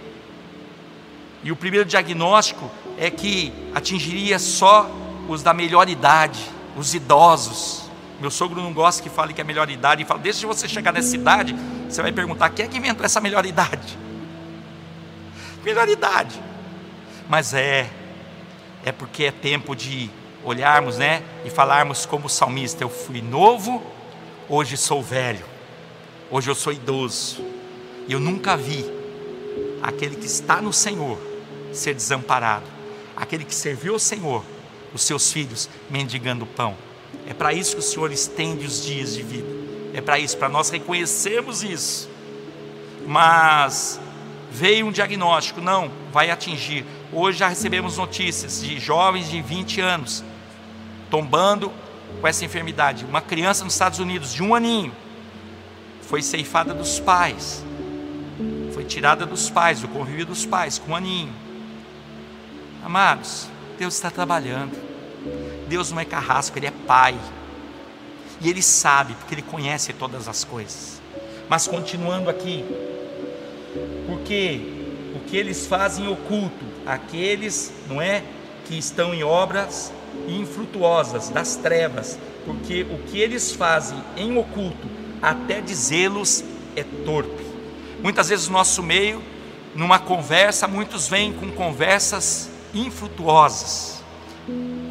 e 1.47 1.53
o 1.53 1.57
primeiro 1.57 1.85
diagnóstico 1.85 2.69
é 2.99 3.09
que 3.09 3.53
atingiria 3.73 4.37
só 4.37 4.91
os 5.29 5.45
da 5.45 5.55
melhor 5.55 5.89
idade, 5.89 6.41
os 6.77 6.93
idosos. 6.93 7.86
Meu 8.21 8.31
sogro 8.31 8.63
não 8.63 8.73
gosta 8.73 9.03
que 9.03 9.11
fale 9.11 9.35
que 9.35 9.41
é 9.41 9.45
melhor 9.45 9.69
idade, 9.69 10.03
e 10.03 10.07
fala: 10.07 10.21
deixa 10.21 10.47
você 10.47 10.67
chegar 10.67 10.93
nessa 10.93 11.15
idade, 11.15 11.55
você 11.89 12.01
vai 12.01 12.13
perguntar: 12.13 12.51
quem 12.51 12.65
é 12.65 12.69
que 12.69 12.79
inventou 12.79 13.05
essa 13.05 13.21
melhor 13.21 13.45
idade? 13.45 13.99
Melhor 15.65 15.89
idade. 15.89 16.41
Mas 17.29 17.53
é, 17.53 17.91
é 18.85 18.93
porque 18.93 19.25
é 19.25 19.31
tempo 19.31 19.75
de 19.75 20.11
olharmos, 20.45 20.97
né? 20.97 21.23
E 21.45 21.51
falarmos 21.51 22.07
como 22.07 22.29
salmista: 22.29 22.83
eu 22.83 22.89
fui 22.89 23.21
novo, 23.21 23.83
hoje 24.49 24.77
sou 24.77 25.03
velho, 25.03 25.45
hoje 26.31 26.49
eu 26.49 26.55
sou 26.55 26.73
idoso, 26.73 27.45
e 28.09 28.13
eu 28.13 28.21
nunca 28.21 28.57
vi 28.57 28.91
aquele 29.83 30.17
que 30.17 30.27
está 30.27 30.63
no 30.63 30.73
Senhor 30.73 31.19
ser 31.73 31.95
desamparado, 31.95 32.65
aquele 33.15 33.45
que 33.45 33.55
serviu 33.55 33.93
ao 33.93 33.99
Senhor, 33.99 34.43
os 34.95 35.03
seus 35.03 35.31
filhos 35.31 35.69
mendigando 35.91 36.47
pão. 36.47 36.86
É 37.29 37.35
para 37.35 37.53
isso 37.53 37.73
que 37.73 37.81
o 37.81 37.83
Senhor 37.83 38.13
estende 38.13 38.65
os 38.65 38.85
dias 38.85 39.15
de 39.15 39.23
vida. 39.23 39.49
É 39.93 40.01
para 40.01 40.19
isso, 40.19 40.37
para 40.37 40.49
nós 40.49 40.71
reconhecermos 40.71 41.63
isso. 41.63 42.09
Mas 43.07 44.01
veio 44.51 44.87
um 44.87 44.93
diagnóstico, 44.93 45.61
não, 45.61 45.91
vai 46.13 46.31
atingir. 46.31 46.85
Hoje 47.13 47.39
já 47.39 47.49
recebemos 47.49 47.99
notícias 47.99 48.63
de 48.63 48.79
jovens 48.79 49.29
de 49.29 49.41
20 49.41 49.81
anos 49.81 50.25
tombando 51.11 51.73
com 52.21 52.27
essa 52.27 52.45
enfermidade. 52.45 53.05
Uma 53.05 53.21
criança 53.21 53.65
nos 53.65 53.73
Estados 53.73 53.99
Unidos 53.99 54.33
de 54.33 54.43
um 54.43 54.55
aninho 54.55 54.93
foi 56.03 56.23
ceifada 56.23 56.73
dos 56.73 57.01
pais, 57.01 57.65
foi 58.73 58.85
tirada 58.85 59.27
dos 59.27 59.51
pais, 59.51 59.81
do 59.81 59.89
convívio 59.89 60.27
dos 60.27 60.47
pais, 60.47 60.79
com 60.79 60.93
um 60.93 60.97
aninho. 60.97 61.33
Amados, 62.85 63.49
Deus 63.79 63.95
está 63.95 64.11
trabalhando. 64.11 64.96
Deus 65.67 65.91
não 65.91 66.01
é 66.01 66.05
carrasco, 66.05 66.59
Ele 66.59 66.67
é 66.67 66.73
Pai. 66.87 67.19
E 68.41 68.49
Ele 68.49 68.63
sabe, 68.63 69.15
porque 69.15 69.35
Ele 69.35 69.43
conhece 69.43 69.93
todas 69.93 70.29
as 70.29 70.45
coisas. 70.45 71.01
Mas 71.49 71.67
continuando 71.67 72.29
aqui, 72.29 72.65
porque 74.07 74.61
o 75.15 75.21
que 75.21 75.37
eles 75.37 75.67
fazem 75.67 76.09
oculto, 76.09 76.65
aqueles, 76.85 77.73
não 77.89 78.03
é, 78.03 78.23
que 78.67 78.77
estão 78.77 79.15
em 79.15 79.23
obras 79.23 79.93
infrutuosas 80.27 81.29
das 81.29 81.57
trevas, 81.57 82.19
porque 82.45 82.83
o 82.83 82.99
que 83.07 83.21
eles 83.21 83.53
fazem 83.53 84.03
em 84.17 84.37
oculto, 84.37 84.89
até 85.23 85.61
dizê-los 85.61 86.43
é 86.75 86.85
torpe. 87.05 87.45
Muitas 88.03 88.29
vezes 88.29 88.49
no 88.49 88.55
nosso 88.55 88.83
meio, 88.83 89.23
numa 89.75 89.99
conversa, 89.99 90.67
muitos 90.67 91.09
vêm 91.09 91.33
com 91.33 91.51
conversas 91.53 92.51
infrutuosas 92.75 93.96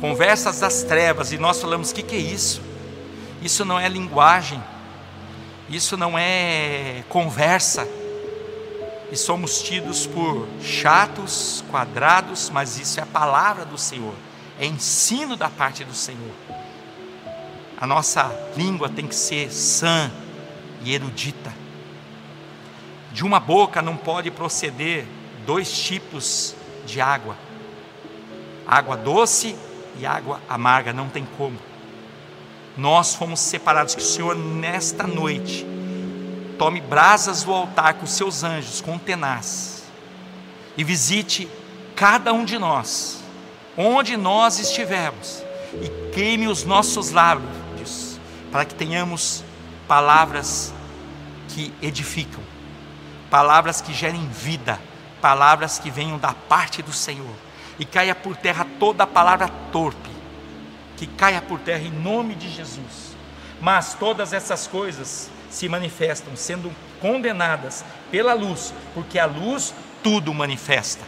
conversas 0.05 0.59
das 0.59 0.83
trevas, 0.83 1.31
e 1.31 1.37
nós 1.39 1.59
falamos: 1.59 1.89
o 1.89 1.95
que, 1.95 2.03
que 2.03 2.15
é 2.15 2.19
isso? 2.19 2.61
Isso 3.41 3.65
não 3.65 3.79
é 3.79 3.89
linguagem, 3.89 4.63
isso 5.67 5.97
não 5.97 6.15
é 6.15 7.03
conversa, 7.09 7.87
e 9.11 9.17
somos 9.17 9.63
tidos 9.63 10.05
por 10.05 10.47
chatos, 10.61 11.63
quadrados, 11.71 12.51
mas 12.51 12.77
isso 12.77 12.99
é 12.99 13.03
a 13.03 13.07
palavra 13.07 13.65
do 13.65 13.79
Senhor, 13.79 14.13
é 14.59 14.67
ensino 14.67 15.35
da 15.35 15.49
parte 15.49 15.83
do 15.83 15.95
Senhor. 15.95 16.35
A 17.75 17.87
nossa 17.87 18.31
língua 18.55 18.87
tem 18.87 19.07
que 19.07 19.15
ser 19.15 19.51
sã 19.51 20.11
e 20.83 20.93
erudita. 20.93 21.51
De 23.11 23.23
uma 23.23 23.39
boca 23.39 23.81
não 23.81 23.97
pode 23.97 24.29
proceder 24.29 25.07
dois 25.47 25.71
tipos 25.71 26.55
de 26.85 27.01
água: 27.01 27.35
água 28.67 28.95
doce 28.95 29.55
e 29.99 30.05
água 30.05 30.41
amarga, 30.49 30.93
não 30.93 31.09
tem 31.09 31.27
como. 31.37 31.57
Nós 32.77 33.15
fomos 33.15 33.39
separados, 33.39 33.95
que 33.95 34.01
o 34.01 34.05
Senhor, 34.05 34.35
nesta 34.35 35.07
noite, 35.07 35.65
tome 36.57 36.81
brasas 36.81 37.43
do 37.43 37.53
altar 37.53 37.95
com 37.95 38.05
os 38.05 38.11
seus 38.11 38.43
anjos, 38.43 38.81
com 38.81 38.97
tenaz, 38.97 39.83
e 40.77 40.83
visite 40.83 41.49
cada 41.95 42.33
um 42.33 42.43
de 42.43 42.57
nós, 42.57 43.23
onde 43.77 44.17
nós 44.17 44.59
estivermos, 44.59 45.41
e 45.81 46.11
queime 46.11 46.47
os 46.47 46.63
nossos 46.63 47.11
lábios, 47.11 48.19
para 48.51 48.65
que 48.65 48.75
tenhamos 48.75 49.43
palavras 49.87 50.73
que 51.49 51.73
edificam, 51.81 52.43
palavras 53.29 53.81
que 53.81 53.93
gerem 53.93 54.27
vida, 54.27 54.79
palavras 55.21 55.79
que 55.79 55.89
venham 55.89 56.17
da 56.17 56.33
parte 56.33 56.81
do 56.81 56.93
Senhor, 56.93 57.35
e 57.79 57.85
caia 57.85 58.15
por 58.15 58.35
terra 58.35 58.65
toda 58.79 59.05
palavra 59.05 59.47
torpe, 59.71 60.09
que 60.97 61.07
caia 61.07 61.41
por 61.41 61.59
terra 61.59 61.83
em 61.83 61.91
nome 61.91 62.35
de 62.35 62.49
Jesus. 62.49 63.15
Mas 63.61 63.93
todas 63.93 64.33
essas 64.33 64.67
coisas 64.67 65.29
se 65.49 65.69
manifestam 65.69 66.35
sendo 66.35 66.71
condenadas 66.99 67.83
pela 68.11 68.33
luz, 68.33 68.73
porque 68.93 69.17
a 69.17 69.25
luz 69.25 69.73
tudo 70.03 70.33
manifesta. 70.33 71.03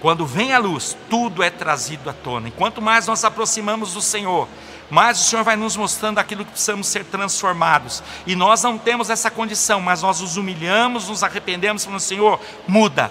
Quando 0.00 0.24
vem 0.24 0.52
a 0.52 0.58
luz, 0.58 0.96
tudo 1.10 1.42
é 1.42 1.50
trazido 1.50 2.08
à 2.08 2.12
tona. 2.12 2.48
E 2.48 2.52
quanto 2.52 2.80
mais 2.80 3.08
nós 3.08 3.24
aproximamos 3.24 3.94
do 3.94 4.00
Senhor, 4.00 4.48
mais 4.88 5.20
o 5.20 5.24
Senhor 5.24 5.42
vai 5.42 5.56
nos 5.56 5.76
mostrando 5.76 6.18
aquilo 6.18 6.44
que 6.44 6.52
precisamos 6.52 6.86
ser 6.86 7.04
transformados. 7.04 8.02
E 8.24 8.36
nós 8.36 8.62
não 8.62 8.78
temos 8.78 9.10
essa 9.10 9.30
condição, 9.30 9.80
mas 9.80 10.02
nós 10.02 10.20
nos 10.20 10.36
humilhamos, 10.36 11.08
nos 11.08 11.24
arrependemos, 11.24 11.84
falando: 11.84 12.00
Senhor, 12.00 12.40
muda, 12.66 13.10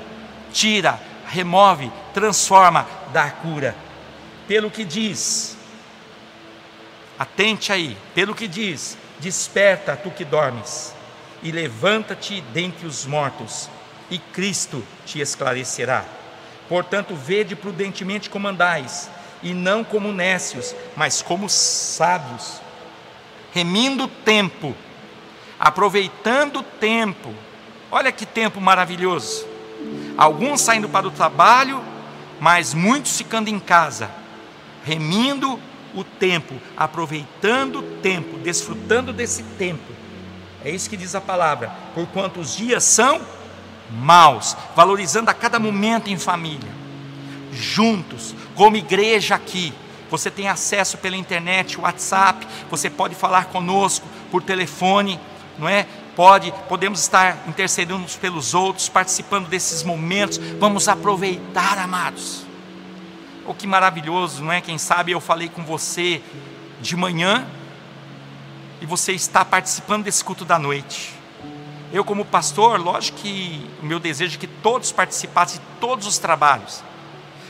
tira, 0.53 0.99
remove, 1.27 1.91
transforma, 2.13 2.87
dá 3.11 3.29
cura. 3.29 3.75
Pelo 4.47 4.71
que 4.71 4.85
diz, 4.85 5.57
atente 7.19 7.71
aí, 7.71 7.97
pelo 8.15 8.33
que 8.33 8.47
diz, 8.47 8.97
desperta 9.19 9.95
tu 9.95 10.09
que 10.09 10.23
dormes, 10.23 10.93
e 11.43 11.51
levanta-te 11.51 12.41
dentre 12.53 12.87
os 12.87 13.05
mortos, 13.05 13.69
e 14.09 14.17
Cristo 14.17 14.83
te 15.05 15.19
esclarecerá. 15.19 16.05
Portanto, 16.69 17.15
vede 17.15 17.55
prudentemente 17.55 18.29
como 18.29 18.47
andais, 18.47 19.09
e 19.43 19.53
não 19.53 19.83
como 19.83 20.11
nécios, 20.11 20.75
mas 20.95 21.21
como 21.21 21.49
sábios, 21.49 22.61
remindo 23.53 24.05
o 24.05 24.07
tempo, 24.07 24.75
aproveitando 25.59 26.59
o 26.59 26.63
tempo. 26.63 27.33
Olha 27.91 28.11
que 28.11 28.25
tempo 28.25 28.59
maravilhoso. 28.59 29.46
Alguns 30.17 30.61
saindo 30.61 30.89
para 30.89 31.07
o 31.07 31.11
trabalho, 31.11 31.81
mas 32.39 32.73
muitos 32.73 33.17
ficando 33.17 33.49
em 33.49 33.59
casa, 33.59 34.09
remindo 34.83 35.59
o 35.93 36.03
tempo, 36.03 36.55
aproveitando 36.75 37.79
o 37.79 37.83
tempo, 38.01 38.37
desfrutando 38.39 39.13
desse 39.13 39.43
tempo. 39.43 39.93
É 40.63 40.69
isso 40.69 40.89
que 40.89 40.97
diz 40.97 41.13
a 41.15 41.21
palavra. 41.21 41.71
Porquanto 41.93 42.39
os 42.39 42.55
dias 42.55 42.83
são 42.83 43.21
maus, 43.91 44.55
valorizando 44.75 45.29
a 45.29 45.33
cada 45.33 45.59
momento 45.59 46.09
em 46.09 46.17
família, 46.17 46.69
juntos, 47.53 48.35
como 48.55 48.75
igreja 48.75 49.35
aqui. 49.35 49.73
Você 50.09 50.31
tem 50.31 50.47
acesso 50.47 50.97
pela 50.97 51.15
internet, 51.17 51.79
WhatsApp, 51.79 52.47
você 52.69 52.89
pode 52.89 53.13
falar 53.13 53.45
conosco 53.45 54.07
por 54.31 54.41
telefone, 54.41 55.19
não 55.57 55.67
é? 55.67 55.85
Pode, 56.17 56.51
podemos 56.67 56.99
estar 56.99 57.43
intercedendo 57.47 58.03
uns 58.03 58.15
pelos 58.15 58.55
outros, 58.55 58.89
participando 58.89 59.47
desses 59.47 59.83
momentos. 59.83 60.39
Vamos 60.59 60.87
aproveitar, 60.87 61.77
amados. 61.77 62.43
Oh, 63.45 63.53
que 63.53 63.67
maravilhoso, 63.67 64.43
não 64.43 64.51
é? 64.51 64.59
Quem 64.59 64.79
sabe 64.79 65.11
eu 65.11 65.21
falei 65.21 65.47
com 65.47 65.63
você 65.63 66.19
de 66.81 66.95
manhã 66.95 67.45
e 68.81 68.85
você 68.87 69.11
está 69.11 69.45
participando 69.45 70.05
desse 70.05 70.23
culto 70.23 70.43
da 70.43 70.57
noite. 70.57 71.13
Eu, 71.93 72.03
como 72.03 72.25
pastor, 72.25 72.79
lógico 72.79 73.19
que 73.19 73.69
o 73.83 73.85
meu 73.85 73.99
desejo 73.99 74.37
é 74.37 74.39
que 74.39 74.47
todos 74.47 74.91
participassem 74.91 75.59
de 75.59 75.65
todos 75.79 76.07
os 76.07 76.17
trabalhos, 76.17 76.83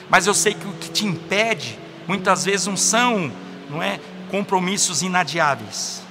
mas 0.09 0.27
eu 0.27 0.33
sei 0.33 0.53
que 0.53 0.67
o 0.67 0.73
que 0.73 0.89
te 0.89 1.05
impede, 1.05 1.79
muitas 2.05 2.43
vezes, 2.43 2.67
não 2.67 2.75
são 2.75 3.31
não 3.69 3.81
é, 3.81 3.97
compromissos 4.29 5.01
inadiáveis, 5.01 6.05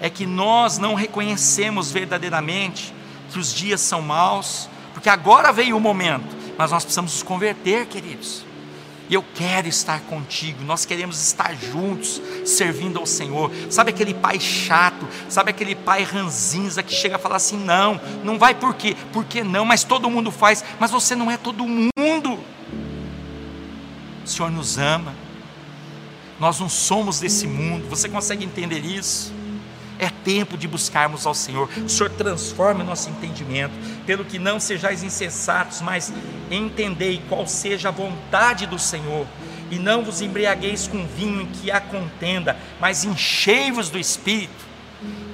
é 0.00 0.08
que 0.08 0.26
nós 0.26 0.78
não 0.78 0.94
reconhecemos 0.94 1.90
verdadeiramente 1.90 2.94
que 3.30 3.38
os 3.38 3.52
dias 3.52 3.80
são 3.80 4.00
maus, 4.00 4.68
porque 4.94 5.08
agora 5.08 5.52
veio 5.52 5.76
o 5.76 5.80
momento, 5.80 6.36
mas 6.56 6.70
nós 6.70 6.84
precisamos 6.84 7.12
nos 7.12 7.22
converter, 7.22 7.86
queridos. 7.86 8.46
E 9.08 9.14
eu 9.14 9.24
quero 9.34 9.66
estar 9.66 10.00
contigo, 10.00 10.62
nós 10.64 10.84
queremos 10.84 11.18
estar 11.22 11.54
juntos, 11.56 12.20
servindo 12.44 12.98
ao 12.98 13.06
Senhor. 13.06 13.50
Sabe 13.70 13.90
aquele 13.90 14.12
pai 14.12 14.38
chato, 14.38 15.08
sabe 15.30 15.50
aquele 15.50 15.74
pai 15.74 16.02
ranzinza 16.02 16.82
que 16.82 16.92
chega 16.92 17.16
a 17.16 17.18
falar 17.18 17.36
assim: 17.36 17.56
não, 17.56 17.98
não 18.22 18.38
vai 18.38 18.54
por 18.54 18.74
quê? 18.74 18.94
Por 19.10 19.24
que 19.24 19.42
não? 19.42 19.64
Mas 19.64 19.82
todo 19.82 20.10
mundo 20.10 20.30
faz, 20.30 20.62
mas 20.78 20.90
você 20.90 21.16
não 21.16 21.30
é 21.30 21.38
todo 21.38 21.64
mundo. 21.64 22.38
O 24.22 24.28
Senhor 24.28 24.50
nos 24.50 24.76
ama, 24.76 25.14
nós 26.38 26.60
não 26.60 26.68
somos 26.68 27.18
desse 27.18 27.46
mundo, 27.46 27.88
você 27.88 28.10
consegue 28.10 28.44
entender 28.44 28.84
isso? 28.84 29.32
É 29.98 30.08
tempo 30.08 30.56
de 30.56 30.68
buscarmos 30.68 31.26
ao 31.26 31.34
Senhor. 31.34 31.68
O 31.84 31.88
Senhor 31.88 32.10
transforma 32.10 32.84
o 32.84 32.86
nosso 32.86 33.10
entendimento, 33.10 33.74
pelo 34.06 34.24
que 34.24 34.38
não 34.38 34.60
sejais 34.60 35.02
insensatos, 35.02 35.80
mas 35.80 36.12
entendei 36.50 37.22
qual 37.28 37.46
seja 37.46 37.88
a 37.88 37.92
vontade 37.92 38.66
do 38.66 38.78
Senhor. 38.78 39.26
E 39.70 39.78
não 39.78 40.04
vos 40.04 40.22
embriagueis 40.22 40.86
com 40.86 41.06
vinho 41.06 41.42
em 41.42 41.46
que 41.46 41.70
há 41.70 41.80
contenda, 41.80 42.56
mas 42.80 43.04
enchei-vos 43.04 43.90
do 43.90 43.98
Espírito. 43.98 44.66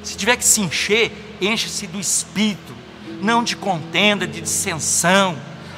Se 0.02 0.16
tiver 0.16 0.36
que 0.36 0.44
se 0.44 0.60
encher, 0.60 1.12
enche-se 1.40 1.86
do 1.86 2.00
Espírito, 2.00 2.74
não 3.20 3.44
de 3.44 3.56
contenda, 3.56 4.26
de 4.26 4.40
dissensão. 4.40 5.36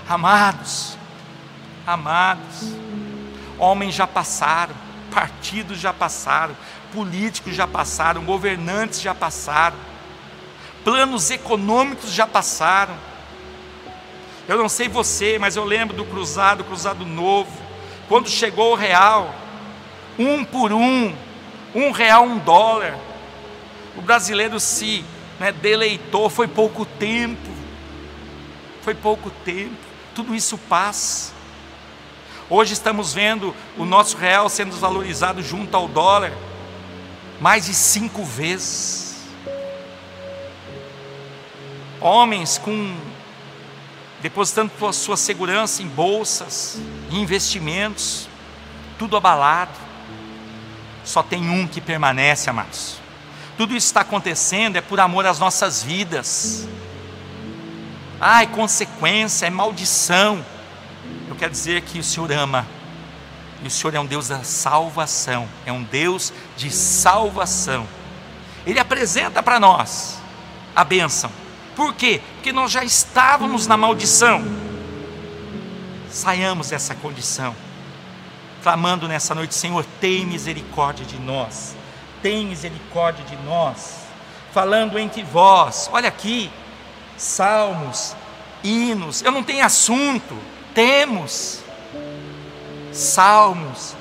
Amados, 0.08 0.96
amados, 1.86 2.74
homens 3.58 3.94
já 3.94 4.06
passaram, 4.06 4.74
partidos 5.10 5.78
já 5.78 5.92
passaram, 5.92 6.56
políticos 6.96 7.54
já 7.54 7.66
passaram, 7.66 8.24
governantes 8.24 9.02
já 9.02 9.14
passaram, 9.14 9.76
planos 10.82 11.30
econômicos 11.30 12.10
já 12.10 12.26
passaram. 12.26 12.94
Eu 14.48 14.56
não 14.56 14.66
sei 14.66 14.88
você, 14.88 15.38
mas 15.38 15.56
eu 15.56 15.64
lembro 15.64 15.94
do 15.94 16.06
cruzado, 16.06 16.64
cruzado 16.64 17.04
novo, 17.04 17.52
quando 18.08 18.30
chegou 18.30 18.72
o 18.72 18.74
real, 18.74 19.34
um 20.18 20.42
por 20.42 20.72
um, 20.72 21.14
um 21.74 21.90
real, 21.90 22.24
um 22.24 22.38
dólar. 22.38 22.96
O 23.94 24.00
brasileiro 24.00 24.58
se 24.58 25.04
né, 25.38 25.52
deleitou, 25.52 26.30
foi 26.30 26.48
pouco 26.48 26.86
tempo, 26.86 27.50
foi 28.80 28.94
pouco 28.94 29.28
tempo, 29.44 29.76
tudo 30.14 30.34
isso 30.34 30.56
passa. 30.56 31.34
Hoje 32.48 32.72
estamos 32.72 33.12
vendo 33.12 33.54
o 33.76 33.84
nosso 33.84 34.16
real 34.16 34.48
sendo 34.48 34.70
desvalorizado 34.70 35.42
junto 35.42 35.76
ao 35.76 35.88
dólar 35.88 36.32
mais 37.40 37.66
de 37.66 37.74
cinco 37.74 38.24
vezes. 38.24 39.16
Homens 42.00 42.58
com 42.58 42.94
depositando 44.20 44.72
sua 44.92 45.16
segurança 45.16 45.82
em 45.82 45.86
bolsas, 45.86 46.78
em 47.10 47.20
investimentos, 47.20 48.28
tudo 48.98 49.16
abalado. 49.16 49.78
Só 51.04 51.22
tem 51.22 51.48
um 51.48 51.66
que 51.66 51.80
permanece, 51.80 52.50
amados. 52.50 52.96
Tudo 53.56 53.74
isso 53.76 53.86
está 53.86 54.00
acontecendo 54.00 54.76
é 54.76 54.80
por 54.80 54.98
amor 55.00 55.24
às 55.26 55.38
nossas 55.38 55.82
vidas. 55.82 56.68
Ai, 58.20 58.46
consequência, 58.46 59.46
é 59.46 59.50
maldição. 59.50 60.44
Eu 61.28 61.36
quero 61.36 61.52
dizer 61.52 61.82
que 61.82 61.98
o 61.98 62.04
Senhor 62.04 62.32
ama 62.32 62.66
e 63.62 63.66
o 63.66 63.70
Senhor 63.70 63.94
é 63.94 64.00
um 64.00 64.06
Deus 64.06 64.28
da 64.28 64.42
salvação, 64.44 65.48
é 65.64 65.72
um 65.72 65.82
Deus 65.82 66.32
de 66.56 66.70
salvação. 66.70 67.86
Ele 68.66 68.78
apresenta 68.78 69.42
para 69.42 69.58
nós 69.58 70.18
a 70.74 70.84
bênção. 70.84 71.30
Por 71.74 71.94
quê? 71.94 72.20
Porque 72.34 72.52
nós 72.52 72.70
já 72.70 72.84
estávamos 72.84 73.66
na 73.66 73.76
maldição. 73.76 74.44
Saiamos 76.10 76.70
dessa 76.70 76.94
condição, 76.94 77.54
clamando 78.62 79.06
nessa 79.06 79.34
noite: 79.34 79.54
Senhor, 79.54 79.84
tem 80.00 80.24
misericórdia 80.24 81.04
de 81.04 81.18
nós, 81.18 81.76
tem 82.22 82.46
misericórdia 82.46 83.24
de 83.24 83.36
nós. 83.44 83.96
Falando 84.52 84.98
entre 84.98 85.22
vós, 85.22 85.90
olha 85.92 86.08
aqui, 86.08 86.50
salmos, 87.18 88.16
hinos, 88.64 89.20
eu 89.22 89.30
não 89.30 89.42
tenho 89.42 89.64
assunto, 89.64 90.34
temos 90.74 91.65
salmos, 92.96 93.94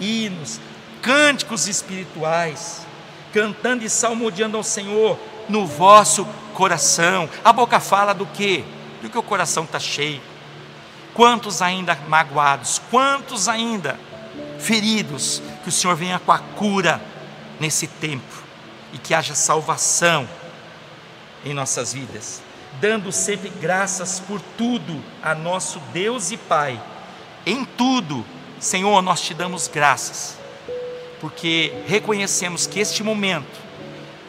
hinos, 0.00 0.60
cânticos 1.02 1.68
espirituais, 1.68 2.86
cantando 3.32 3.84
e 3.84 3.90
salmodiando 3.90 4.56
ao 4.56 4.62
Senhor 4.62 5.18
no 5.48 5.66
vosso 5.66 6.26
coração. 6.54 7.28
A 7.44 7.52
boca 7.52 7.80
fala 7.80 8.12
do 8.12 8.26
quê? 8.26 8.64
Do 9.02 9.08
que 9.08 9.18
o 9.18 9.22
coração 9.22 9.64
está 9.64 9.78
cheio. 9.78 10.20
Quantos 11.14 11.60
ainda 11.62 11.98
magoados, 12.08 12.80
quantos 12.90 13.48
ainda 13.48 13.98
feridos, 14.58 15.42
que 15.62 15.68
o 15.68 15.72
Senhor 15.72 15.96
venha 15.96 16.18
com 16.18 16.32
a 16.32 16.38
cura 16.38 17.00
nesse 17.58 17.86
tempo 17.86 18.42
e 18.92 18.98
que 18.98 19.14
haja 19.14 19.34
salvação 19.34 20.28
em 21.44 21.54
nossas 21.54 21.92
vidas, 21.92 22.42
dando 22.80 23.10
sempre 23.12 23.50
graças 23.60 24.20
por 24.20 24.40
tudo 24.56 25.02
a 25.22 25.34
nosso 25.34 25.80
Deus 25.92 26.30
e 26.30 26.36
Pai. 26.36 26.80
Em 27.48 27.64
tudo, 27.64 28.26
Senhor, 28.60 29.00
nós 29.00 29.22
te 29.22 29.32
damos 29.32 29.68
graças, 29.68 30.36
porque 31.18 31.72
reconhecemos 31.86 32.66
que 32.66 32.78
este 32.78 33.02
momento 33.02 33.58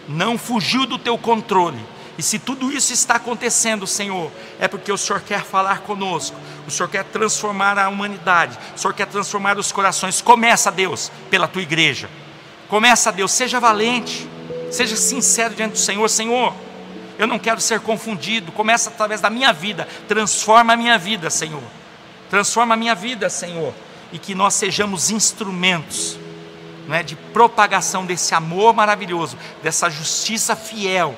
não 0.07 0.38
fugiu 0.38 0.86
do 0.86 0.97
teu 0.97 1.17
controle. 1.17 1.78
E 2.17 2.24
se 2.24 2.39
tudo 2.39 2.72
isso 2.72 2.93
está 2.93 3.15
acontecendo, 3.15 3.86
Senhor, 3.86 4.32
é 4.57 4.70
porque 4.70 4.89
o 4.89 4.97
Senhor 4.97 5.22
quer 5.22 5.43
falar 5.43 5.82
conosco, 5.82 6.38
o 6.65 6.72
Senhor 6.72 6.88
quer 6.88 7.03
transformar 7.03 7.78
a 7.78 7.89
humanidade, 7.89 8.57
o 8.74 8.80
Senhor 8.80 8.93
quer 8.93 9.07
transformar 9.07 9.57
os 9.57 9.70
corações. 9.70 10.22
Começa, 10.22 10.72
Deus, 10.72 11.11
pela 11.30 11.45
tua 11.45 11.61
igreja. 11.61 12.09
Começa, 12.70 13.11
Deus, 13.11 13.34
seja 13.34 13.59
valente, 13.59 14.30
seja 14.72 14.95
sincero 14.95 15.53
diante 15.53 15.74
do 15.74 15.80
Senhor. 15.80 16.07
Senhor, 16.07 16.53
eu 17.17 17.28
não 17.28 17.38
quero 17.38 17.59
ser 17.59 17.82
confundido. 17.82 18.53
Começa 18.53 18.89
através 18.89 19.20
da 19.20 19.30
minha 19.30 19.51
vida, 19.51 19.89
transforma 20.07 20.72
a 20.72 20.78
minha 20.78 20.97
vida, 20.97 21.30
Senhor. 21.30 21.80
Transforma 22.30 22.73
a 22.73 22.77
minha 22.77 22.95
vida, 22.95 23.30
Senhor, 23.30 23.73
e 24.11 24.19
que 24.19 24.36
nós 24.36 24.53
sejamos 24.53 25.09
instrumentos 25.09 26.19
não 26.88 26.95
é, 26.95 27.03
de 27.03 27.15
propagação 27.15 28.03
desse 28.03 28.34
amor 28.34 28.73
maravilhoso, 28.73 29.38
dessa 29.61 29.91
justiça 29.91 30.55
fiel 30.55 31.15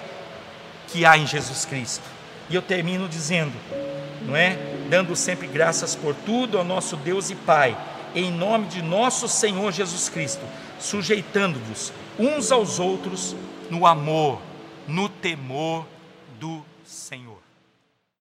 que 0.89 1.05
há 1.05 1.17
em 1.17 1.25
Jesus 1.25 1.63
Cristo. 1.63 2.03
E 2.49 2.55
eu 2.55 2.61
termino 2.61 3.07
dizendo, 3.07 3.53
não 4.23 4.35
é, 4.35 4.57
dando 4.89 5.15
sempre 5.15 5.47
graças 5.47 5.95
por 5.95 6.13
tudo 6.13 6.57
ao 6.57 6.65
nosso 6.65 6.97
Deus 6.97 7.29
e 7.29 7.35
Pai, 7.35 7.77
em 8.13 8.29
nome 8.29 8.67
de 8.67 8.81
nosso 8.81 9.29
Senhor 9.29 9.71
Jesus 9.71 10.09
Cristo, 10.09 10.41
sujeitando-vos 10.77 11.93
uns 12.19 12.51
aos 12.51 12.77
outros 12.77 13.33
no 13.69 13.85
amor, 13.85 14.41
no 14.85 15.07
temor 15.07 15.85
do 16.37 16.61
Senhor. 16.83 17.40